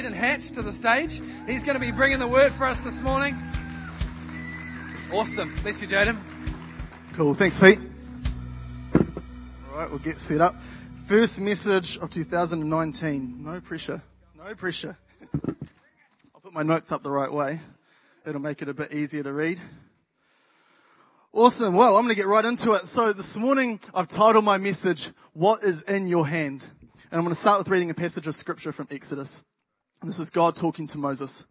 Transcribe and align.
Jaden 0.00 0.14
Hatch 0.14 0.52
to 0.52 0.62
the 0.62 0.72
stage. 0.72 1.20
He's 1.46 1.62
going 1.62 1.74
to 1.74 1.80
be 1.80 1.92
bringing 1.92 2.18
the 2.18 2.26
word 2.26 2.52
for 2.52 2.64
us 2.64 2.80
this 2.80 3.02
morning. 3.02 3.36
Awesome. 5.12 5.54
Bless 5.56 5.82
you, 5.82 5.88
Jaden. 5.88 6.16
Cool. 7.12 7.34
Thanks, 7.34 7.60
Pete. 7.60 7.78
All 8.94 9.76
right, 9.76 9.90
we'll 9.90 9.98
get 9.98 10.18
set 10.18 10.40
up. 10.40 10.54
First 11.04 11.42
message 11.42 11.98
of 11.98 12.08
2019. 12.08 13.44
No 13.44 13.60
pressure. 13.60 14.00
No 14.38 14.54
pressure. 14.54 14.96
I'll 15.46 16.40
put 16.42 16.54
my 16.54 16.62
notes 16.62 16.92
up 16.92 17.02
the 17.02 17.10
right 17.10 17.30
way. 17.30 17.60
It'll 18.24 18.40
make 18.40 18.62
it 18.62 18.70
a 18.70 18.74
bit 18.74 18.94
easier 18.94 19.22
to 19.22 19.34
read. 19.34 19.60
Awesome. 21.34 21.74
Well, 21.74 21.98
I'm 21.98 22.04
going 22.04 22.14
to 22.14 22.18
get 22.18 22.26
right 22.26 22.46
into 22.46 22.72
it. 22.72 22.86
So 22.86 23.12
this 23.12 23.36
morning 23.36 23.80
I've 23.92 24.08
titled 24.08 24.46
my 24.46 24.56
message, 24.56 25.10
What 25.34 25.62
is 25.62 25.82
in 25.82 26.06
your 26.06 26.26
hand? 26.26 26.68
And 27.10 27.18
I'm 27.18 27.24
going 27.24 27.34
to 27.34 27.40
start 27.40 27.58
with 27.58 27.68
reading 27.68 27.90
a 27.90 27.94
passage 27.94 28.26
of 28.26 28.34
scripture 28.34 28.72
from 28.72 28.88
Exodus. 28.90 29.44
This 30.02 30.18
is 30.18 30.30
God 30.30 30.54
talking 30.54 30.86
to 30.88 30.98
Moses. 30.98 31.44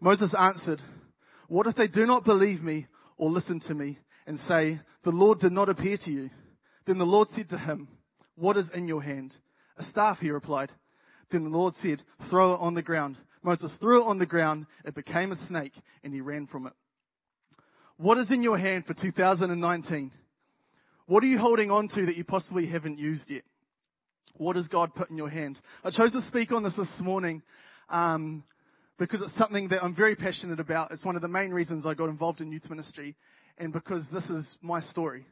Moses 0.00 0.32
answered, 0.34 0.80
What 1.48 1.66
if 1.66 1.74
they 1.74 1.88
do 1.88 2.06
not 2.06 2.24
believe 2.24 2.62
me 2.62 2.86
or 3.16 3.30
listen 3.30 3.58
to 3.60 3.74
me 3.74 3.98
and 4.26 4.38
say, 4.38 4.80
The 5.02 5.10
Lord 5.10 5.40
did 5.40 5.52
not 5.52 5.68
appear 5.68 5.96
to 5.98 6.12
you? 6.12 6.30
Then 6.84 6.98
the 6.98 7.06
Lord 7.06 7.30
said 7.30 7.48
to 7.48 7.58
him, 7.58 7.88
What 8.36 8.56
is 8.56 8.70
in 8.70 8.86
your 8.86 9.02
hand? 9.02 9.38
A 9.76 9.82
staff, 9.82 10.20
he 10.20 10.30
replied. 10.30 10.72
Then 11.30 11.42
the 11.42 11.50
Lord 11.58 11.74
said, 11.74 12.04
Throw 12.20 12.54
it 12.54 12.60
on 12.60 12.74
the 12.74 12.82
ground. 12.82 13.18
Moses 13.42 13.76
threw 13.76 14.02
it 14.02 14.08
on 14.08 14.18
the 14.18 14.26
ground. 14.26 14.66
It 14.84 14.94
became 14.94 15.32
a 15.32 15.36
snake 15.36 15.74
and 16.04 16.14
he 16.14 16.20
ran 16.20 16.46
from 16.46 16.68
it. 16.68 16.74
What 17.96 18.18
is 18.18 18.30
in 18.30 18.42
your 18.42 18.58
hand 18.58 18.86
for 18.86 18.94
2019? 18.94 20.12
What 21.06 21.24
are 21.24 21.28
you 21.28 21.38
holding 21.38 21.72
on 21.72 21.88
to 21.88 22.06
that 22.06 22.16
you 22.16 22.24
possibly 22.24 22.66
haven't 22.66 22.98
used 22.98 23.30
yet? 23.30 23.42
What 24.34 24.56
has 24.56 24.68
God 24.68 24.94
put 24.94 25.10
in 25.10 25.16
your 25.16 25.30
hand? 25.30 25.60
I 25.82 25.90
chose 25.90 26.12
to 26.12 26.20
speak 26.20 26.52
on 26.52 26.62
this 26.62 26.76
this 26.76 27.00
morning 27.00 27.42
um, 27.88 28.44
because 28.98 29.22
it's 29.22 29.32
something 29.32 29.68
that 29.68 29.84
I'm 29.84 29.94
very 29.94 30.16
passionate 30.16 30.60
about. 30.60 30.90
It's 30.90 31.04
one 31.04 31.16
of 31.16 31.22
the 31.22 31.28
main 31.28 31.50
reasons 31.52 31.86
I 31.86 31.94
got 31.94 32.08
involved 32.08 32.40
in 32.40 32.50
youth 32.50 32.70
ministry, 32.70 33.14
and 33.58 33.72
because 33.72 34.10
this 34.10 34.30
is 34.30 34.58
my 34.62 34.80
story. 34.80 35.26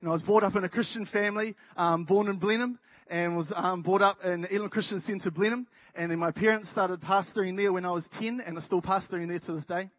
And 0.00 0.08
I 0.08 0.12
was 0.12 0.22
brought 0.22 0.42
up 0.42 0.56
in 0.56 0.64
a 0.64 0.68
Christian 0.68 1.04
family, 1.04 1.54
um, 1.76 2.04
born 2.04 2.28
in 2.28 2.36
Blenheim, 2.36 2.78
and 3.08 3.36
was 3.36 3.52
um, 3.54 3.82
brought 3.82 4.00
up 4.00 4.24
in 4.24 4.46
Elim 4.46 4.70
Christian 4.70 4.98
Centre, 4.98 5.30
Blenheim. 5.30 5.66
And 5.94 6.10
then 6.10 6.18
my 6.18 6.30
parents 6.30 6.68
started 6.68 7.00
pastoring 7.00 7.56
there 7.56 7.72
when 7.72 7.84
I 7.84 7.90
was 7.90 8.08
10, 8.08 8.40
and 8.40 8.56
are 8.56 8.62
still 8.62 8.80
pastoring 8.80 9.28
there 9.28 9.38
to 9.40 9.52
this 9.52 9.66
day. 9.66 9.90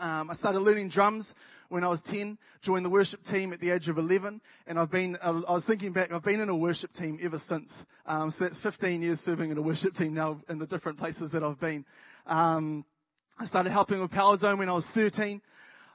Um, 0.00 0.30
I 0.30 0.32
started 0.32 0.60
learning 0.60 0.88
drums 0.88 1.34
when 1.70 1.84
I 1.84 1.88
was 1.88 2.02
10, 2.02 2.36
joined 2.60 2.84
the 2.84 2.90
worship 2.90 3.22
team 3.22 3.52
at 3.52 3.60
the 3.60 3.70
age 3.70 3.88
of 3.88 3.96
11, 3.96 4.40
and 4.66 4.78
I've 4.78 4.90
been, 4.90 5.16
I 5.22 5.30
was 5.30 5.64
thinking 5.64 5.92
back, 5.92 6.12
I've 6.12 6.22
been 6.22 6.40
in 6.40 6.48
a 6.48 6.56
worship 6.56 6.92
team 6.92 7.18
ever 7.22 7.38
since. 7.38 7.86
Um, 8.06 8.30
so 8.30 8.44
that's 8.44 8.60
15 8.60 9.00
years 9.00 9.20
serving 9.20 9.50
in 9.50 9.56
a 9.56 9.62
worship 9.62 9.94
team 9.94 10.12
now 10.12 10.40
in 10.48 10.58
the 10.58 10.66
different 10.66 10.98
places 10.98 11.30
that 11.30 11.44
I've 11.44 11.60
been. 11.60 11.86
Um, 12.26 12.84
I 13.38 13.44
started 13.44 13.70
helping 13.70 14.00
with 14.00 14.10
Power 14.10 14.36
Zone 14.36 14.58
when 14.58 14.68
I 14.68 14.72
was 14.72 14.88
13. 14.88 15.40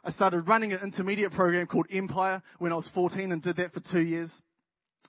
I 0.03 0.09
started 0.09 0.48
running 0.48 0.72
an 0.72 0.80
intermediate 0.81 1.31
program 1.31 1.68
called 1.68 1.88
Empire 1.92 2.42
when 2.58 2.72
I 2.72 2.76
was 2.76 2.88
14 2.88 3.31
and 3.34 3.42
did 3.42 3.58
that 3.58 3.73
for 3.73 3.81
two 3.81 4.02
years. 4.02 4.44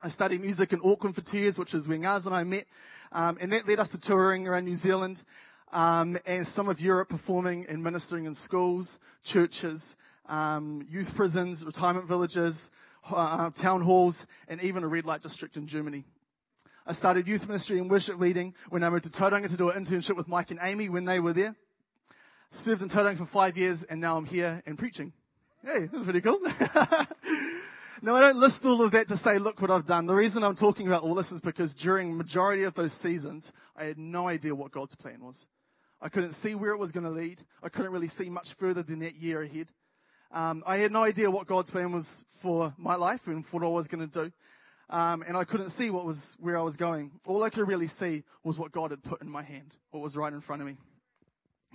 I 0.03 0.09
studied 0.09 0.41
music 0.41 0.73
in 0.73 0.81
Auckland 0.85 1.15
for 1.15 1.23
two 1.23 1.39
years, 1.39 1.59
which 1.59 1.75
is 1.75 1.87
where 1.87 1.97
Ngaz 1.97 2.27
and 2.27 2.35
I 2.35 2.43
met. 2.43 2.67
Um, 3.13 3.39
and 3.41 3.53
that 3.53 3.69
led 3.69 3.79
us 3.79 3.91
to 3.91 3.99
touring 3.99 4.49
around 4.49 4.65
New 4.65 4.75
Zealand 4.75 5.23
um, 5.73 6.19
and 6.27 6.47
some 6.47 6.69
of 6.69 6.81
Europe 6.81 7.09
performing 7.09 7.67
and 7.69 7.83
ministering 7.83 8.25
in 8.25 8.35
schools, 8.35 8.99
churches, 9.23 9.97
um, 10.29 10.87
youth 10.91 11.15
prisons, 11.15 11.65
retirement 11.65 12.07
villages, 12.07 12.71
uh, 13.11 13.51
town 13.51 13.83
halls, 13.83 14.27
and 14.49 14.63
even 14.63 14.83
a 14.83 14.89
red 14.89 15.05
light 15.05 15.23
district 15.23 15.57
in 15.57 15.67
Germany. 15.67 16.05
I 16.87 16.93
started 16.93 17.27
youth 17.27 17.49
ministry 17.49 17.79
and 17.79 17.91
worship 17.91 18.19
leading 18.21 18.55
when 18.69 18.85
I 18.85 18.91
moved 18.91 19.05
to 19.05 19.11
Tauranga 19.11 19.49
to 19.49 19.57
do 19.57 19.71
an 19.71 19.85
internship 19.85 20.17
with 20.17 20.29
Mike 20.29 20.53
and 20.53 20.61
Amy 20.63 20.89
when 20.89 21.05
they 21.05 21.19
were 21.19 21.33
there. 21.33 21.57
Served 22.51 22.83
in 22.83 22.89
Tauranga 22.89 23.19
for 23.19 23.25
five 23.25 23.59
years, 23.59 23.83
and 23.83 24.01
now 24.01 24.17
I'm 24.17 24.25
here 24.25 24.63
and 24.67 24.79
preaching. 24.79 25.13
Hey, 25.65 25.89
that's 25.93 26.05
pretty 26.05 26.21
cool. 26.21 26.39
now, 28.03 28.15
I 28.15 28.21
don't 28.21 28.37
list 28.37 28.65
all 28.65 28.83
of 28.83 28.93
that 28.93 29.09
to 29.09 29.17
say, 29.17 29.39
look 29.39 29.61
what 29.61 29.71
I've 29.71 29.85
done. 29.85 30.07
The 30.07 30.15
reason 30.15 30.45
I'm 30.45 30.55
talking 30.55 30.87
about 30.87 31.03
all 31.03 31.17
this 31.17 31.33
is 31.33 31.41
because 31.41 31.75
during 31.75 32.17
majority 32.17 32.63
of 32.63 32.75
those 32.75 32.93
seasons, 32.93 33.53
I 33.77 33.87
had 33.87 33.99
no 33.99 34.29
idea 34.29 34.55
what 34.55 34.71
God's 34.71 34.95
plan 34.95 35.25
was. 35.25 35.49
I 36.01 36.09
couldn't 36.09 36.33
see 36.33 36.55
where 36.55 36.71
it 36.71 36.79
was 36.79 36.93
going 36.93 37.05
to 37.05 37.11
lead. 37.11 37.43
I 37.65 37.69
couldn't 37.69 37.91
really 37.91 38.07
see 38.07 38.31
much 38.31 38.55
further 38.55 38.85
than 38.85 39.01
that 39.01 39.17
year 39.17 39.43
ahead. 39.43 39.71
Um, 40.33 40.63
I 40.67 40.79
had 40.79 40.93
no 40.93 41.03
idea 41.03 41.31
what 41.31 41.47
God's 41.47 41.71
plan 41.71 41.93
was 41.93 42.25
for 42.31 42.75
my 42.77 42.95
life 42.95 43.27
and 43.27 43.45
for 43.45 43.61
what 43.61 43.67
I 43.67 43.71
was 43.71 43.89
going 43.89 44.09
to 44.09 44.25
do. 44.25 44.33
Um, 44.89 45.25
and 45.27 45.37
I 45.37 45.45
couldn't 45.45 45.71
see 45.71 45.91
what 45.91 46.05
was 46.05 46.37
where 46.39 46.57
I 46.57 46.63
was 46.63 46.77
going. 46.77 47.11
All 47.27 47.43
I 47.43 47.51
could 47.51 47.67
really 47.67 47.89
see 47.89 48.23
was 48.45 48.59
what 48.59 48.71
God 48.71 48.91
had 48.91 49.03
put 49.03 49.21
in 49.21 49.29
my 49.29 49.43
hand, 49.43 49.77
what 49.91 50.01
was 50.01 50.17
right 50.17 50.33
in 50.33 50.41
front 50.41 50.63
of 50.63 50.69
me. 50.69 50.77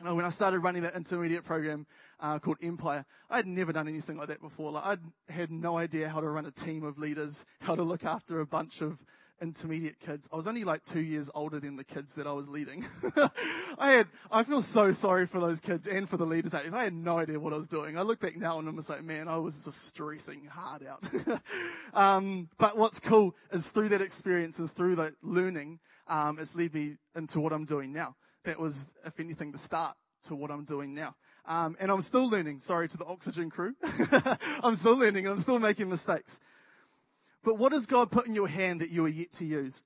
When 0.02 0.26
I 0.26 0.30
started 0.30 0.60
running 0.60 0.82
that 0.84 0.96
intermediate 0.96 1.44
program 1.44 1.86
uh, 2.20 2.40
called 2.40 2.58
Empire, 2.64 3.06
I 3.30 3.36
had 3.36 3.46
never 3.46 3.72
done 3.72 3.88
anything 3.88 4.18
like 4.18 4.30
that 4.30 4.42
before. 4.42 4.72
Like, 4.72 4.98
I 5.30 5.32
had 5.32 5.52
no 5.52 5.78
idea 5.78 6.10
how 6.10 6.22
to 6.22 6.28
run 6.28 6.46
a 6.46 6.52
team 6.52 6.84
of 6.84 6.98
leaders, 6.98 7.46
how 7.60 7.76
to 7.76 7.84
look 7.84 8.04
after 8.04 8.40
a 8.40 8.46
bunch 8.46 8.82
of 8.82 8.98
intermediate 9.42 10.00
kids. 10.00 10.30
I 10.32 10.36
was 10.36 10.48
only 10.48 10.64
like 10.64 10.84
two 10.84 11.02
years 11.02 11.30
older 11.34 11.60
than 11.60 11.76
the 11.76 11.84
kids 11.84 12.14
that 12.16 12.28
I 12.28 12.34
was 12.34 12.48
leading. 12.48 12.86
I 13.78 13.92
had, 13.92 14.08
I 14.32 14.44
feel 14.44 14.62
so 14.62 14.92
sorry 14.92 15.26
for 15.26 15.40
those 15.40 15.60
kids 15.60 15.88
and 15.88 16.08
for 16.08 16.18
the 16.18 16.26
leaders. 16.26 16.54
I 16.54 16.84
had 16.84 16.94
no 16.94 17.18
idea 17.18 17.40
what 17.40 17.54
I 17.54 17.58
was 17.58 17.68
doing. 17.68 17.98
I 17.98 18.02
look 18.04 18.20
back 18.20 18.38
now 18.38 18.60
and 18.60 18.68
I'm 18.68 18.76
just 18.76 18.90
like, 18.90 19.04
man, 19.04 19.28
I 19.28 19.38
was 19.38 19.66
just 19.66 19.86
stressing 19.86 20.46
hard 20.46 20.86
out. 20.86 21.04
um, 21.94 22.50
but 22.58 22.78
what's 22.78 23.00
cool 23.00 23.36
is 23.52 23.70
through 23.70 23.90
that 23.90 24.02
experience 24.02 24.60
and 24.60 24.72
through 24.72 24.96
that 24.98 25.14
learning, 25.22 25.80
um, 26.08 26.38
it's 26.40 26.56
led 26.56 26.74
me 26.74 26.98
into 27.16 27.40
what 27.40 27.54
I'm 27.54 27.66
doing 27.66 27.92
now. 27.92 28.16
That 28.46 28.60
was, 28.60 28.86
if 29.06 29.20
anything, 29.20 29.52
the 29.52 29.58
start 29.58 29.96
to 30.24 30.36
what 30.36 30.52
I'm 30.52 30.66
doing 30.66 30.94
now. 30.94 31.16
Um, 31.46 31.76
and 31.80 31.92
I'm 31.92 32.02
still 32.02 32.30
learning. 32.30 32.60
Sorry 32.60 32.88
to 32.88 32.98
the 32.98 33.06
oxygen 33.06 33.50
crew. 33.50 33.74
I'm 34.64 34.76
still 34.76 34.96
learning 34.96 35.26
and 35.26 35.36
I'm 35.36 35.42
still 35.42 35.60
making 35.60 35.90
mistakes. 35.90 36.40
But 37.44 37.58
what 37.58 37.72
has 37.72 37.86
God 37.86 38.12
put 38.12 38.28
in 38.28 38.36
your 38.36 38.48
hand 38.48 38.82
that 38.82 38.90
you 38.90 39.06
are 39.06 39.10
yet 39.10 39.32
to 39.34 39.46
use? 39.46 39.86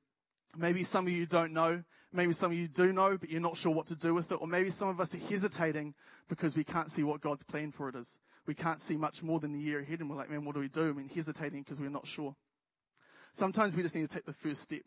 Maybe 0.58 0.84
some 0.84 1.08
of 1.08 1.14
you 1.14 1.26
don't 1.26 1.54
know. 1.54 1.84
Maybe 2.12 2.32
some 2.32 2.52
of 2.52 2.58
you 2.58 2.68
do 2.68 2.94
know, 2.94 3.18
but 3.18 3.30
you're 3.30 3.42
not 3.42 3.58
sure 3.58 3.74
what 3.74 3.88
to 3.88 3.96
do 3.96 4.14
with 4.14 4.32
it. 4.32 4.36
Or 4.36 4.48
maybe 4.48 4.70
some 4.70 4.88
of 4.88 5.00
us 5.02 5.14
are 5.14 5.20
hesitating 5.20 5.94
because 6.30 6.56
we 6.56 6.64
can't 6.64 6.90
see 6.90 7.04
what 7.04 7.22
God's 7.22 7.44
plan 7.44 7.72
for 7.72 7.90
it 7.90 7.96
is. 7.96 8.20
We 8.48 8.54
can't 8.54 8.80
see 8.80 8.96
much 8.96 9.22
more 9.22 9.40
than 9.40 9.52
the 9.52 9.60
year 9.60 9.80
ahead 9.80 10.00
and 10.00 10.10
we're 10.10 10.16
like, 10.16 10.30
man, 10.30 10.46
what 10.46 10.56
do 10.56 10.62
we 10.62 10.70
do? 10.70 10.90
I 10.90 10.94
mean, 10.94 11.10
hesitating 11.10 11.64
because 11.64 11.82
we're 11.82 11.90
not 11.90 12.08
sure. 12.08 12.36
Sometimes 13.32 13.76
we 13.76 13.84
just 13.84 13.96
need 13.96 14.08
to 14.08 14.14
take 14.14 14.26
the 14.26 14.34
first 14.34 14.62
step. 14.62 14.84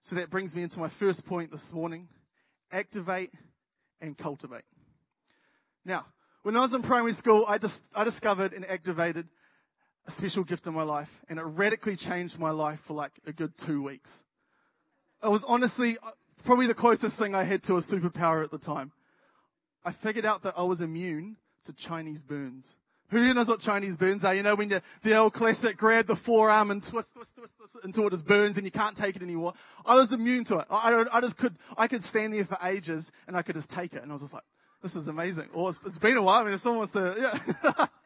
So 0.00 0.16
that 0.16 0.28
brings 0.28 0.54
me 0.54 0.62
into 0.62 0.80
my 0.80 0.88
first 0.88 1.24
point 1.24 1.50
this 1.50 1.72
morning. 1.72 2.08
Activate 2.70 3.30
and 4.02 4.18
cultivate. 4.18 4.64
Now, 5.82 6.04
when 6.42 6.56
I 6.56 6.60
was 6.60 6.74
in 6.74 6.82
primary 6.82 7.12
school, 7.12 7.46
I 7.48 7.56
just, 7.56 7.84
I 7.94 8.04
discovered 8.04 8.52
and 8.52 8.66
activated 8.66 9.28
a 10.06 10.10
special 10.10 10.44
gift 10.44 10.66
in 10.66 10.74
my 10.74 10.82
life 10.82 11.22
and 11.28 11.38
it 11.38 11.42
radically 11.42 11.96
changed 11.96 12.38
my 12.38 12.50
life 12.50 12.80
for 12.80 12.94
like 12.94 13.12
a 13.26 13.32
good 13.32 13.56
two 13.56 13.82
weeks. 13.82 14.24
It 15.22 15.30
was 15.30 15.44
honestly 15.44 15.96
uh, 16.02 16.10
probably 16.44 16.66
the 16.66 16.74
closest 16.74 17.18
thing 17.18 17.34
I 17.34 17.44
had 17.44 17.62
to 17.64 17.76
a 17.76 17.80
superpower 17.80 18.44
at 18.44 18.50
the 18.50 18.58
time. 18.58 18.92
I 19.84 19.92
figured 19.92 20.24
out 20.24 20.42
that 20.42 20.54
I 20.56 20.62
was 20.62 20.80
immune 20.80 21.36
to 21.64 21.72
Chinese 21.72 22.22
burns. 22.22 22.76
Who 23.08 23.32
knows 23.32 23.48
what 23.48 23.60
Chinese 23.60 23.96
burns 23.96 24.24
are? 24.24 24.34
You 24.34 24.42
know, 24.42 24.54
when 24.54 24.70
you, 24.70 24.80
the 25.02 25.16
old 25.16 25.34
classic 25.34 25.76
grab 25.76 26.06
the 26.06 26.16
forearm 26.16 26.70
and 26.70 26.82
twist, 26.82 27.14
twist, 27.14 27.36
twist, 27.36 27.58
twist 27.58 27.76
until 27.84 28.06
it 28.06 28.10
just 28.10 28.26
burns 28.26 28.56
and 28.56 28.66
you 28.66 28.70
can't 28.70 28.96
take 28.96 29.14
it 29.16 29.22
anymore. 29.22 29.54
I 29.84 29.94
was 29.94 30.12
immune 30.12 30.44
to 30.44 30.58
it. 30.58 30.66
I, 30.70 31.04
I, 31.12 31.20
just 31.20 31.36
could, 31.36 31.56
I 31.76 31.86
could 31.86 32.02
stand 32.02 32.34
there 32.34 32.44
for 32.44 32.58
ages 32.62 33.12
and 33.26 33.36
I 33.36 33.42
could 33.42 33.54
just 33.54 33.70
take 33.70 33.92
it. 33.94 34.02
And 34.02 34.10
I 34.10 34.14
was 34.14 34.22
just 34.22 34.34
like, 34.34 34.42
this 34.82 34.96
is 34.96 35.08
amazing. 35.08 35.48
Or 35.52 35.68
it's, 35.68 35.78
it's 35.84 35.98
been 35.98 36.16
a 36.16 36.22
while. 36.22 36.40
I 36.40 36.44
mean, 36.44 36.54
if 36.54 36.60
someone 36.60 36.78
wants 36.78 36.92
to, 36.92 37.14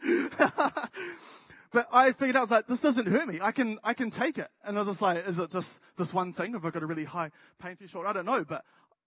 yeah. 0.04 0.84
But 1.72 1.86
I 1.92 2.12
figured 2.12 2.36
out, 2.36 2.40
I 2.40 2.42
was 2.42 2.50
like, 2.50 2.66
this 2.66 2.80
doesn't 2.80 3.06
hurt 3.06 3.28
me. 3.28 3.38
I 3.42 3.52
can, 3.52 3.78
I 3.84 3.92
can 3.92 4.10
take 4.10 4.38
it. 4.38 4.48
And 4.64 4.76
I 4.76 4.80
was 4.80 4.88
just 4.88 5.02
like, 5.02 5.26
is 5.26 5.38
it 5.38 5.50
just 5.50 5.82
this 5.96 6.14
one 6.14 6.32
thing? 6.32 6.54
Have 6.54 6.64
I 6.64 6.70
got 6.70 6.82
a 6.82 6.86
really 6.86 7.04
high 7.04 7.30
pain 7.58 7.76
threshold? 7.76 8.06
I 8.06 8.12
don't 8.12 8.26
know, 8.26 8.44
but 8.44 8.64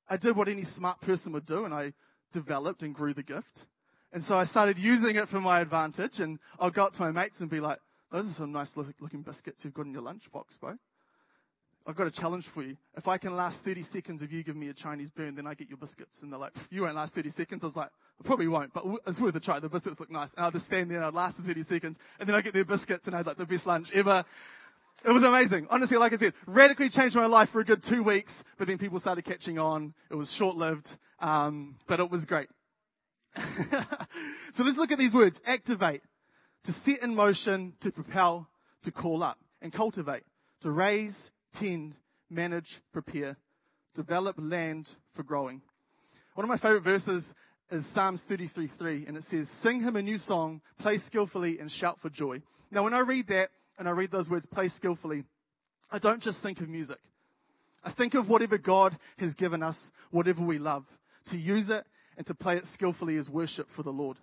I 0.10 0.18
did 0.18 0.36
what 0.36 0.48
any 0.48 0.64
smart 0.64 1.02
person 1.02 1.34
would 1.34 1.46
do 1.46 1.66
and 1.66 1.74
I 1.74 1.94
developed 2.32 2.84
and 2.84 2.94
grew 2.94 3.14
the 3.14 3.24
gift. 3.24 3.66
And 4.14 4.24
so 4.24 4.38
I 4.38 4.44
started 4.44 4.78
using 4.78 5.16
it 5.16 5.30
for 5.30 5.40
my 5.40 5.62
advantage 5.62 6.20
and 6.20 6.38
I'll 6.60 6.70
go 6.70 6.86
up 6.86 6.94
to 6.94 7.02
my 7.02 7.12
mates 7.12 7.42
and 7.42 7.50
be 7.50 7.60
like, 7.60 7.80
those 8.12 8.30
are 8.30 8.34
some 8.34 8.52
nice 8.52 8.76
looking 8.76 9.22
biscuits 9.22 9.64
you've 9.64 9.74
got 9.74 9.86
in 9.86 9.94
your 9.94 10.02
lunchbox, 10.02 10.60
bro. 10.60 10.78
I've 11.86 11.96
got 11.96 12.06
a 12.06 12.12
challenge 12.12 12.48
for 12.48 12.62
you. 12.62 12.78
If 12.96 13.08
I 13.08 13.18
can 13.18 13.36
last 13.36 13.64
30 13.64 13.82
seconds 13.82 14.22
if 14.22 14.32
you 14.32 14.44
give 14.44 14.56
me 14.56 14.70
a 14.70 14.74
Chinese 14.74 15.10
burn, 15.10 15.36
then 15.36 15.48
I 15.48 15.56
get 15.56 15.68
your 15.68 15.78
biscuits. 15.78 16.22
And 16.22 16.32
they're 16.32 16.40
like, 16.40 16.54
you 16.70 16.84
won't 16.84 16.96
last 16.96 17.16
30 17.16 17.30
seconds. 17.30 17.64
I 17.64 17.68
was 17.68 17.76
like, 17.76 17.90
I 18.20 18.24
probably 18.24 18.48
won't, 18.48 18.72
but 18.72 18.86
it's 19.08 19.20
worth 19.20 19.36
a 19.36 19.40
try. 19.40 19.60
The 19.60 19.70
biscuits 19.70 20.00
look 20.00 20.12
nice. 20.12 20.34
And 20.36 20.46
I'll 20.46 20.52
just 20.52 20.68
stand 20.68 20.92
there 20.92 20.98
and 20.98 21.06
I'd 21.08 21.14
last 21.14 21.38
for 21.38 21.44
30 21.44 21.64
seconds. 21.64 21.98
And 22.20 22.30
then 22.30 22.36
I 22.36 22.42
get 22.42 22.54
their 22.54 22.66
biscuits 22.66 23.08
and 23.08 23.16
I 23.16 23.20
had 23.20 23.28
like 23.28 23.38
the 23.38 23.48
best 23.48 23.66
lunch 23.66 23.92
ever. 23.94 24.24
It 25.04 25.12
was 25.12 25.24
amazing. 25.24 25.66
Honestly, 25.72 25.98
like 25.98 26.14
I 26.14 26.18
said, 26.18 26.34
radically 26.46 26.90
changed 26.90 27.16
my 27.16 27.26
life 27.26 27.50
for 27.50 27.62
a 27.62 27.66
good 27.66 27.82
two 27.82 28.04
weeks, 28.04 28.44
but 28.58 28.68
then 28.68 28.78
people 28.78 29.00
started 29.00 29.24
catching 29.26 29.58
on. 29.58 29.96
It 30.12 30.16
was 30.16 30.32
short 30.32 30.56
lived, 30.56 30.98
um, 31.20 31.78
but 31.88 32.00
it 32.00 32.12
was 32.12 32.26
great. 32.26 32.50
so 34.52 34.64
let's 34.64 34.78
look 34.78 34.92
at 34.92 35.00
these 35.00 35.16
words. 35.16 35.42
Activate. 35.46 36.04
To 36.66 36.72
set 36.72 37.02
in 37.02 37.16
motion, 37.16 37.74
to 37.80 37.92
propel, 37.92 38.48
to 38.84 38.92
call 38.92 39.24
up, 39.24 39.40
and 39.64 39.74
cultivate. 39.74 40.22
To 40.62 40.70
raise, 40.70 41.32
tend, 41.52 41.98
manage, 42.30 42.82
prepare, 42.92 43.38
develop 43.94 44.36
land 44.40 44.96
for 45.10 45.24
growing. 45.24 45.62
One 46.36 46.46
of 46.46 46.50
my 46.50 46.58
favorite 46.58 46.84
verses 46.84 47.34
is 47.70 47.86
Psalms 47.86 48.24
33:3, 48.24 49.08
and 49.08 49.18
it 49.18 49.24
says, 49.24 49.50
Sing 49.50 49.82
him 49.82 49.96
a 49.96 50.02
new 50.02 50.18
song, 50.18 50.62
play 50.78 50.98
skillfully, 50.98 51.60
and 51.60 51.72
shout 51.72 52.00
for 52.00 52.10
joy. 52.10 52.42
Now, 52.70 52.84
when 52.84 52.94
I 52.94 53.00
read 53.00 53.28
that, 53.28 53.52
and 53.78 53.88
I 53.88 53.92
read 53.92 54.12
those 54.12 54.30
words, 54.30 54.46
play 54.46 54.68
skillfully, 54.68 55.24
I 55.92 56.00
don't 56.00 56.22
just 56.22 56.44
think 56.44 56.62
of 56.62 56.70
music. 56.70 57.00
I 57.84 57.90
think 57.90 58.14
of 58.14 58.30
whatever 58.30 58.58
God 58.58 58.98
has 59.18 59.34
given 59.34 59.64
us, 59.64 59.92
whatever 60.12 60.44
we 60.44 60.60
love, 60.60 60.86
to 61.26 61.38
use 61.38 61.70
it 61.70 61.86
and 62.16 62.26
to 62.28 62.36
play 62.36 62.56
it 62.56 62.66
skillfully 62.66 63.18
as 63.18 63.30
worship 63.30 63.70
for 63.70 63.84
the 63.84 63.92
Lord. 63.92 64.18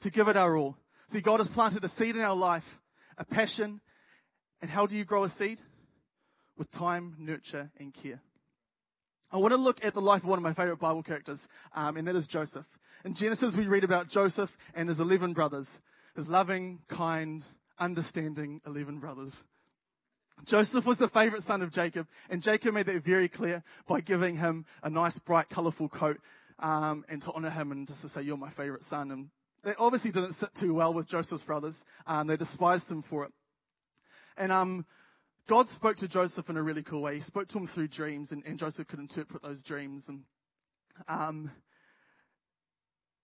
To 0.00 0.10
give 0.10 0.28
it 0.28 0.36
our 0.36 0.56
all. 0.56 0.76
See, 1.06 1.20
God 1.20 1.40
has 1.40 1.48
planted 1.48 1.84
a 1.84 1.88
seed 1.88 2.16
in 2.16 2.22
our 2.22 2.36
life, 2.36 2.80
a 3.16 3.24
passion, 3.24 3.80
and 4.60 4.70
how 4.70 4.86
do 4.86 4.96
you 4.96 5.04
grow 5.04 5.22
a 5.22 5.28
seed? 5.28 5.60
With 6.58 6.70
time, 6.70 7.14
nurture, 7.18 7.70
and 7.78 7.94
care. 7.94 8.20
I 9.30 9.36
want 9.36 9.52
to 9.52 9.58
look 9.58 9.84
at 9.84 9.94
the 9.94 10.00
life 10.00 10.24
of 10.24 10.28
one 10.28 10.38
of 10.38 10.42
my 10.42 10.52
favorite 10.52 10.78
Bible 10.78 11.02
characters, 11.02 11.48
um, 11.74 11.96
and 11.96 12.08
that 12.08 12.16
is 12.16 12.26
Joseph. 12.26 12.66
In 13.04 13.14
Genesis, 13.14 13.56
we 13.56 13.66
read 13.66 13.84
about 13.84 14.08
Joseph 14.08 14.56
and 14.74 14.88
his 14.88 14.98
11 14.98 15.34
brothers, 15.34 15.80
his 16.16 16.28
loving, 16.28 16.80
kind, 16.88 17.44
understanding 17.78 18.60
11 18.66 18.98
brothers. 18.98 19.44
Joseph 20.44 20.84
was 20.84 20.98
the 20.98 21.08
favorite 21.08 21.42
son 21.42 21.62
of 21.62 21.70
Jacob, 21.70 22.08
and 22.28 22.42
Jacob 22.42 22.74
made 22.74 22.86
that 22.86 23.04
very 23.04 23.28
clear 23.28 23.62
by 23.86 24.00
giving 24.00 24.38
him 24.38 24.66
a 24.82 24.90
nice, 24.90 25.18
bright, 25.18 25.48
colorful 25.48 25.88
coat, 25.88 26.20
um, 26.58 27.04
and 27.08 27.22
to 27.22 27.32
honor 27.32 27.50
him 27.50 27.70
and 27.70 27.86
just 27.86 28.02
to 28.02 28.08
say, 28.08 28.22
you're 28.22 28.36
my 28.36 28.50
favorite 28.50 28.82
son. 28.82 29.10
And 29.10 29.28
they 29.62 29.74
obviously 29.78 30.10
didn't 30.10 30.32
sit 30.32 30.54
too 30.54 30.74
well 30.74 30.92
with 30.92 31.06
Joseph's 31.06 31.44
brothers. 31.44 31.84
Um, 32.06 32.26
they 32.26 32.36
despised 32.36 32.90
him 32.90 33.02
for 33.02 33.24
it. 33.24 33.32
And, 34.36 34.52
um, 34.52 34.86
God 35.48 35.66
spoke 35.66 35.96
to 35.96 36.08
Joseph 36.08 36.50
in 36.50 36.58
a 36.58 36.62
really 36.62 36.82
cool 36.82 37.00
way. 37.00 37.14
He 37.14 37.20
spoke 37.22 37.48
to 37.48 37.58
him 37.58 37.66
through 37.66 37.88
dreams, 37.88 38.32
and, 38.32 38.44
and 38.44 38.58
Joseph 38.58 38.86
could 38.86 38.98
interpret 38.98 39.42
those 39.42 39.62
dreams. 39.62 40.06
And, 40.10 40.24
um, 41.08 41.50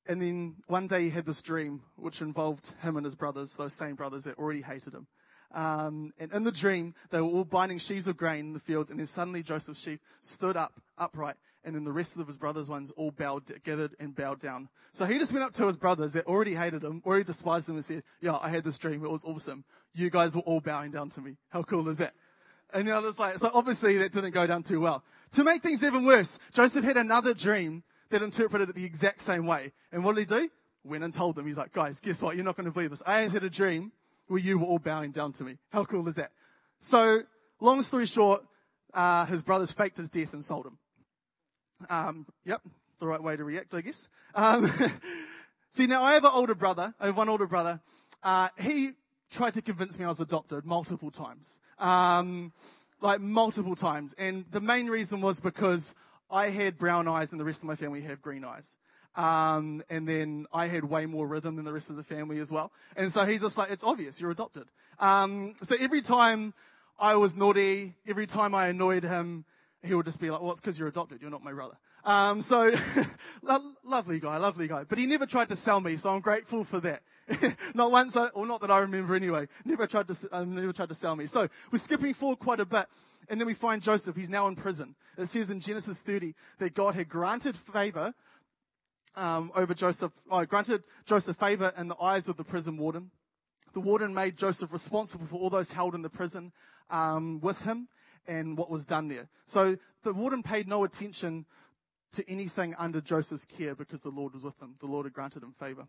and 0.06 0.22
then 0.22 0.56
one 0.66 0.86
day 0.86 1.02
he 1.02 1.10
had 1.10 1.26
this 1.26 1.42
dream, 1.42 1.82
which 1.96 2.22
involved 2.22 2.72
him 2.80 2.96
and 2.96 3.04
his 3.04 3.14
brothers, 3.14 3.56
those 3.56 3.74
same 3.74 3.94
brothers 3.94 4.24
that 4.24 4.38
already 4.38 4.62
hated 4.62 4.94
him. 4.94 5.06
Um, 5.54 6.12
and 6.18 6.32
in 6.32 6.42
the 6.42 6.52
dream, 6.52 6.94
they 7.10 7.20
were 7.20 7.28
all 7.28 7.44
binding 7.44 7.78
sheaves 7.78 8.08
of 8.08 8.16
grain 8.16 8.46
in 8.46 8.52
the 8.52 8.60
fields, 8.60 8.90
and 8.90 8.98
then 8.98 9.06
suddenly 9.06 9.42
Joseph's 9.42 9.80
sheaf 9.80 10.00
stood 10.20 10.56
up, 10.56 10.80
upright, 10.98 11.36
and 11.64 11.76
then 11.76 11.84
the 11.84 11.92
rest 11.92 12.16
of 12.16 12.26
his 12.26 12.36
brothers' 12.36 12.68
ones 12.68 12.90
all 12.96 13.12
bowed, 13.12 13.44
gathered 13.62 13.94
and 14.00 14.16
bowed 14.16 14.40
down. 14.40 14.68
So 14.90 15.04
he 15.06 15.16
just 15.16 15.32
went 15.32 15.44
up 15.44 15.54
to 15.54 15.66
his 15.66 15.76
brothers 15.76 16.12
that 16.14 16.26
already 16.26 16.54
hated 16.54 16.82
him, 16.82 17.02
already 17.06 17.24
despised 17.24 17.68
him, 17.68 17.76
and 17.76 17.84
said, 17.84 18.02
"Yeah, 18.20 18.36
I 18.42 18.48
had 18.48 18.64
this 18.64 18.78
dream. 18.78 19.04
It 19.04 19.10
was 19.10 19.24
awesome. 19.24 19.64
You 19.94 20.10
guys 20.10 20.34
were 20.34 20.42
all 20.42 20.60
bowing 20.60 20.90
down 20.90 21.08
to 21.10 21.20
me. 21.20 21.36
How 21.50 21.62
cool 21.62 21.88
is 21.88 21.98
that?" 21.98 22.14
And 22.72 22.88
the 22.88 22.96
others 22.96 23.20
like, 23.20 23.38
so 23.38 23.50
obviously 23.54 23.96
that 23.98 24.10
didn't 24.10 24.32
go 24.32 24.48
down 24.48 24.64
too 24.64 24.80
well. 24.80 25.04
To 25.32 25.44
make 25.44 25.62
things 25.62 25.84
even 25.84 26.04
worse, 26.04 26.40
Joseph 26.52 26.84
had 26.84 26.96
another 26.96 27.32
dream 27.32 27.84
that 28.10 28.22
interpreted 28.22 28.68
it 28.70 28.74
the 28.74 28.84
exact 28.84 29.20
same 29.20 29.46
way. 29.46 29.72
And 29.92 30.04
what 30.04 30.16
did 30.16 30.28
he 30.28 30.36
do? 30.36 30.50
Went 30.82 31.04
and 31.04 31.12
told 31.12 31.36
them. 31.36 31.46
He's 31.46 31.56
like, 31.56 31.72
guys, 31.72 32.00
guess 32.00 32.20
what? 32.22 32.34
You're 32.34 32.44
not 32.44 32.56
going 32.56 32.66
to 32.66 32.72
believe 32.72 32.90
this. 32.90 33.02
I 33.06 33.20
had 33.20 33.44
a 33.44 33.50
dream 33.50 33.92
where 34.28 34.40
you 34.40 34.58
were 34.58 34.66
all 34.66 34.78
bowing 34.78 35.10
down 35.10 35.32
to 35.32 35.44
me. 35.44 35.58
How 35.70 35.84
cool 35.84 36.06
is 36.08 36.16
that? 36.16 36.30
So, 36.78 37.22
long 37.60 37.82
story 37.82 38.06
short, 38.06 38.42
uh, 38.92 39.26
his 39.26 39.42
brothers 39.42 39.72
faked 39.72 39.96
his 39.96 40.10
death 40.10 40.32
and 40.32 40.44
sold 40.44 40.66
him. 40.66 40.78
Um, 41.90 42.26
yep, 42.44 42.62
the 43.00 43.06
right 43.06 43.22
way 43.22 43.36
to 43.36 43.44
react, 43.44 43.74
I 43.74 43.80
guess. 43.80 44.08
Um, 44.34 44.70
see, 45.70 45.86
now 45.86 46.02
I 46.02 46.14
have 46.14 46.24
an 46.24 46.30
older 46.32 46.54
brother. 46.54 46.94
I 47.00 47.06
have 47.06 47.16
one 47.16 47.28
older 47.28 47.46
brother. 47.46 47.80
Uh, 48.22 48.48
he 48.58 48.92
tried 49.30 49.54
to 49.54 49.62
convince 49.62 49.98
me 49.98 50.04
I 50.04 50.08
was 50.08 50.20
adopted 50.20 50.64
multiple 50.64 51.10
times. 51.10 51.60
Um, 51.78 52.52
like 53.00 53.20
multiple 53.20 53.76
times. 53.76 54.14
And 54.16 54.46
the 54.50 54.60
main 54.60 54.86
reason 54.86 55.20
was 55.20 55.40
because 55.40 55.94
I 56.30 56.48
had 56.48 56.78
brown 56.78 57.06
eyes 57.06 57.32
and 57.32 57.40
the 57.40 57.44
rest 57.44 57.62
of 57.62 57.68
my 57.68 57.76
family 57.76 58.00
have 58.02 58.22
green 58.22 58.44
eyes. 58.44 58.78
Um, 59.16 59.82
and 59.88 60.08
then 60.08 60.46
I 60.52 60.66
had 60.66 60.84
way 60.84 61.06
more 61.06 61.26
rhythm 61.26 61.56
than 61.56 61.64
the 61.64 61.72
rest 61.72 61.90
of 61.90 61.96
the 61.96 62.02
family 62.04 62.38
as 62.38 62.50
well. 62.50 62.72
And 62.96 63.12
so 63.12 63.24
he's 63.24 63.42
just 63.42 63.56
like, 63.56 63.70
it's 63.70 63.84
obvious, 63.84 64.20
you're 64.20 64.30
adopted. 64.30 64.64
Um, 64.98 65.54
so 65.62 65.76
every 65.78 66.00
time 66.00 66.54
I 66.98 67.14
was 67.16 67.36
naughty, 67.36 67.94
every 68.06 68.26
time 68.26 68.54
I 68.54 68.68
annoyed 68.68 69.04
him, 69.04 69.44
he 69.82 69.94
would 69.94 70.06
just 70.06 70.20
be 70.20 70.30
like, 70.30 70.40
well, 70.40 70.52
it's 70.52 70.60
because 70.60 70.78
you're 70.78 70.88
adopted. 70.88 71.20
You're 71.20 71.30
not 71.30 71.42
my 71.42 71.52
brother. 71.52 71.76
Um, 72.04 72.40
so 72.40 72.72
lo- 73.42 73.58
lovely 73.84 74.20
guy, 74.20 74.36
lovely 74.38 74.68
guy. 74.68 74.84
But 74.84 74.98
he 74.98 75.06
never 75.06 75.26
tried 75.26 75.48
to 75.48 75.56
sell 75.56 75.80
me, 75.80 75.96
so 75.96 76.14
I'm 76.14 76.20
grateful 76.20 76.64
for 76.64 76.80
that. 76.80 77.02
not 77.74 77.90
once, 77.90 78.16
or 78.16 78.46
not 78.46 78.60
that 78.60 78.70
I 78.70 78.78
remember 78.80 79.14
anyway. 79.14 79.48
Never 79.64 79.86
tried 79.86 80.08
to, 80.08 80.28
um, 80.32 80.54
never 80.54 80.72
tried 80.72 80.88
to 80.90 80.94
sell 80.94 81.16
me. 81.16 81.26
So 81.26 81.48
we're 81.70 81.78
skipping 81.78 82.14
forward 82.14 82.38
quite 82.38 82.60
a 82.60 82.66
bit. 82.66 82.86
And 83.28 83.40
then 83.40 83.46
we 83.46 83.54
find 83.54 83.80
Joseph. 83.80 84.16
He's 84.16 84.28
now 84.28 84.46
in 84.48 84.56
prison. 84.56 84.94
It 85.16 85.26
says 85.26 85.50
in 85.50 85.60
Genesis 85.60 86.02
30 86.02 86.34
that 86.58 86.74
God 86.74 86.94
had 86.94 87.08
granted 87.08 87.56
favor 87.56 88.12
um, 89.16 89.52
over 89.54 89.74
Joseph, 89.74 90.12
oh, 90.30 90.44
granted 90.44 90.82
Joseph 91.04 91.36
favor 91.36 91.72
in 91.76 91.88
the 91.88 92.00
eyes 92.00 92.28
of 92.28 92.36
the 92.36 92.44
prison 92.44 92.76
warden. 92.76 93.10
The 93.72 93.80
warden 93.80 94.14
made 94.14 94.36
Joseph 94.36 94.72
responsible 94.72 95.26
for 95.26 95.36
all 95.36 95.50
those 95.50 95.72
held 95.72 95.94
in 95.94 96.02
the 96.02 96.10
prison 96.10 96.52
um, 96.90 97.40
with 97.40 97.62
him 97.64 97.88
and 98.26 98.56
what 98.56 98.70
was 98.70 98.84
done 98.84 99.08
there. 99.08 99.28
So 99.46 99.76
the 100.02 100.12
warden 100.12 100.42
paid 100.42 100.68
no 100.68 100.84
attention 100.84 101.46
to 102.12 102.28
anything 102.30 102.74
under 102.78 103.00
Joseph's 103.00 103.44
care 103.44 103.74
because 103.74 104.00
the 104.00 104.10
Lord 104.10 104.34
was 104.34 104.44
with 104.44 104.60
him. 104.62 104.76
The 104.78 104.86
Lord 104.86 105.06
had 105.06 105.12
granted 105.12 105.42
him 105.42 105.52
favor. 105.52 105.86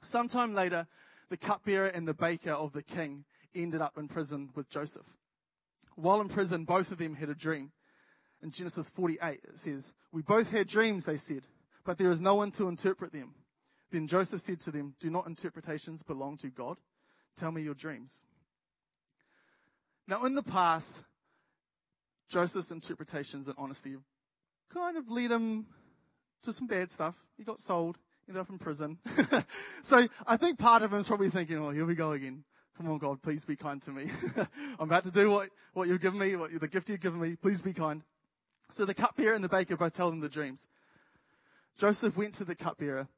Sometime 0.00 0.54
later, 0.54 0.86
the 1.28 1.36
cupbearer 1.36 1.88
and 1.88 2.08
the 2.08 2.14
baker 2.14 2.52
of 2.52 2.72
the 2.72 2.82
king 2.82 3.24
ended 3.54 3.82
up 3.82 3.98
in 3.98 4.08
prison 4.08 4.50
with 4.54 4.70
Joseph. 4.70 5.16
While 5.96 6.20
in 6.20 6.28
prison, 6.28 6.64
both 6.64 6.90
of 6.90 6.98
them 6.98 7.16
had 7.16 7.28
a 7.28 7.34
dream. 7.34 7.72
In 8.42 8.52
Genesis 8.52 8.88
48, 8.88 9.40
it 9.44 9.58
says, 9.58 9.92
We 10.12 10.22
both 10.22 10.52
had 10.52 10.68
dreams, 10.68 11.04
they 11.04 11.16
said 11.16 11.42
but 11.88 11.96
there 11.96 12.10
is 12.10 12.20
no 12.20 12.34
one 12.34 12.50
to 12.50 12.68
interpret 12.68 13.14
them. 13.14 13.32
Then 13.90 14.06
Joseph 14.06 14.42
said 14.42 14.60
to 14.60 14.70
them, 14.70 14.94
Do 15.00 15.08
not 15.08 15.26
interpretations 15.26 16.02
belong 16.02 16.36
to 16.36 16.48
God? 16.48 16.76
Tell 17.34 17.50
me 17.50 17.62
your 17.62 17.72
dreams. 17.72 18.24
Now, 20.06 20.22
in 20.26 20.34
the 20.34 20.42
past, 20.42 20.98
Joseph's 22.28 22.70
interpretations 22.72 23.48
and 23.48 23.56
honesty 23.58 23.96
kind 24.68 24.98
of 24.98 25.08
led 25.08 25.30
him 25.30 25.64
to 26.42 26.52
some 26.52 26.66
bad 26.66 26.90
stuff. 26.90 27.14
He 27.38 27.42
got 27.42 27.58
sold, 27.58 27.96
ended 28.28 28.42
up 28.42 28.50
in 28.50 28.58
prison. 28.58 28.98
so 29.82 30.06
I 30.26 30.36
think 30.36 30.58
part 30.58 30.82
of 30.82 30.92
him 30.92 30.98
is 30.98 31.08
probably 31.08 31.30
thinking, 31.30 31.56
oh, 31.56 31.70
here 31.70 31.86
we 31.86 31.94
go 31.94 32.12
again. 32.12 32.44
Come 32.76 32.90
on, 32.90 32.98
God, 32.98 33.22
please 33.22 33.46
be 33.46 33.56
kind 33.56 33.80
to 33.80 33.92
me. 33.92 34.10
I'm 34.78 34.88
about 34.88 35.04
to 35.04 35.10
do 35.10 35.30
what, 35.30 35.48
what 35.72 35.88
you've 35.88 36.02
given 36.02 36.20
me, 36.20 36.36
what, 36.36 36.50
the 36.60 36.68
gift 36.68 36.90
you've 36.90 37.00
given 37.00 37.18
me. 37.18 37.36
Please 37.36 37.62
be 37.62 37.72
kind. 37.72 38.02
So 38.70 38.84
the 38.84 38.92
cupbearer 38.92 39.34
and 39.34 39.42
the 39.42 39.48
baker 39.48 39.74
both 39.74 39.94
tell 39.94 40.10
him 40.10 40.20
the 40.20 40.28
dreams. 40.28 40.68
Joseph 41.78 42.16
went 42.16 42.34
to 42.34 42.44
the 42.44 42.56
cupbearer 42.56 43.08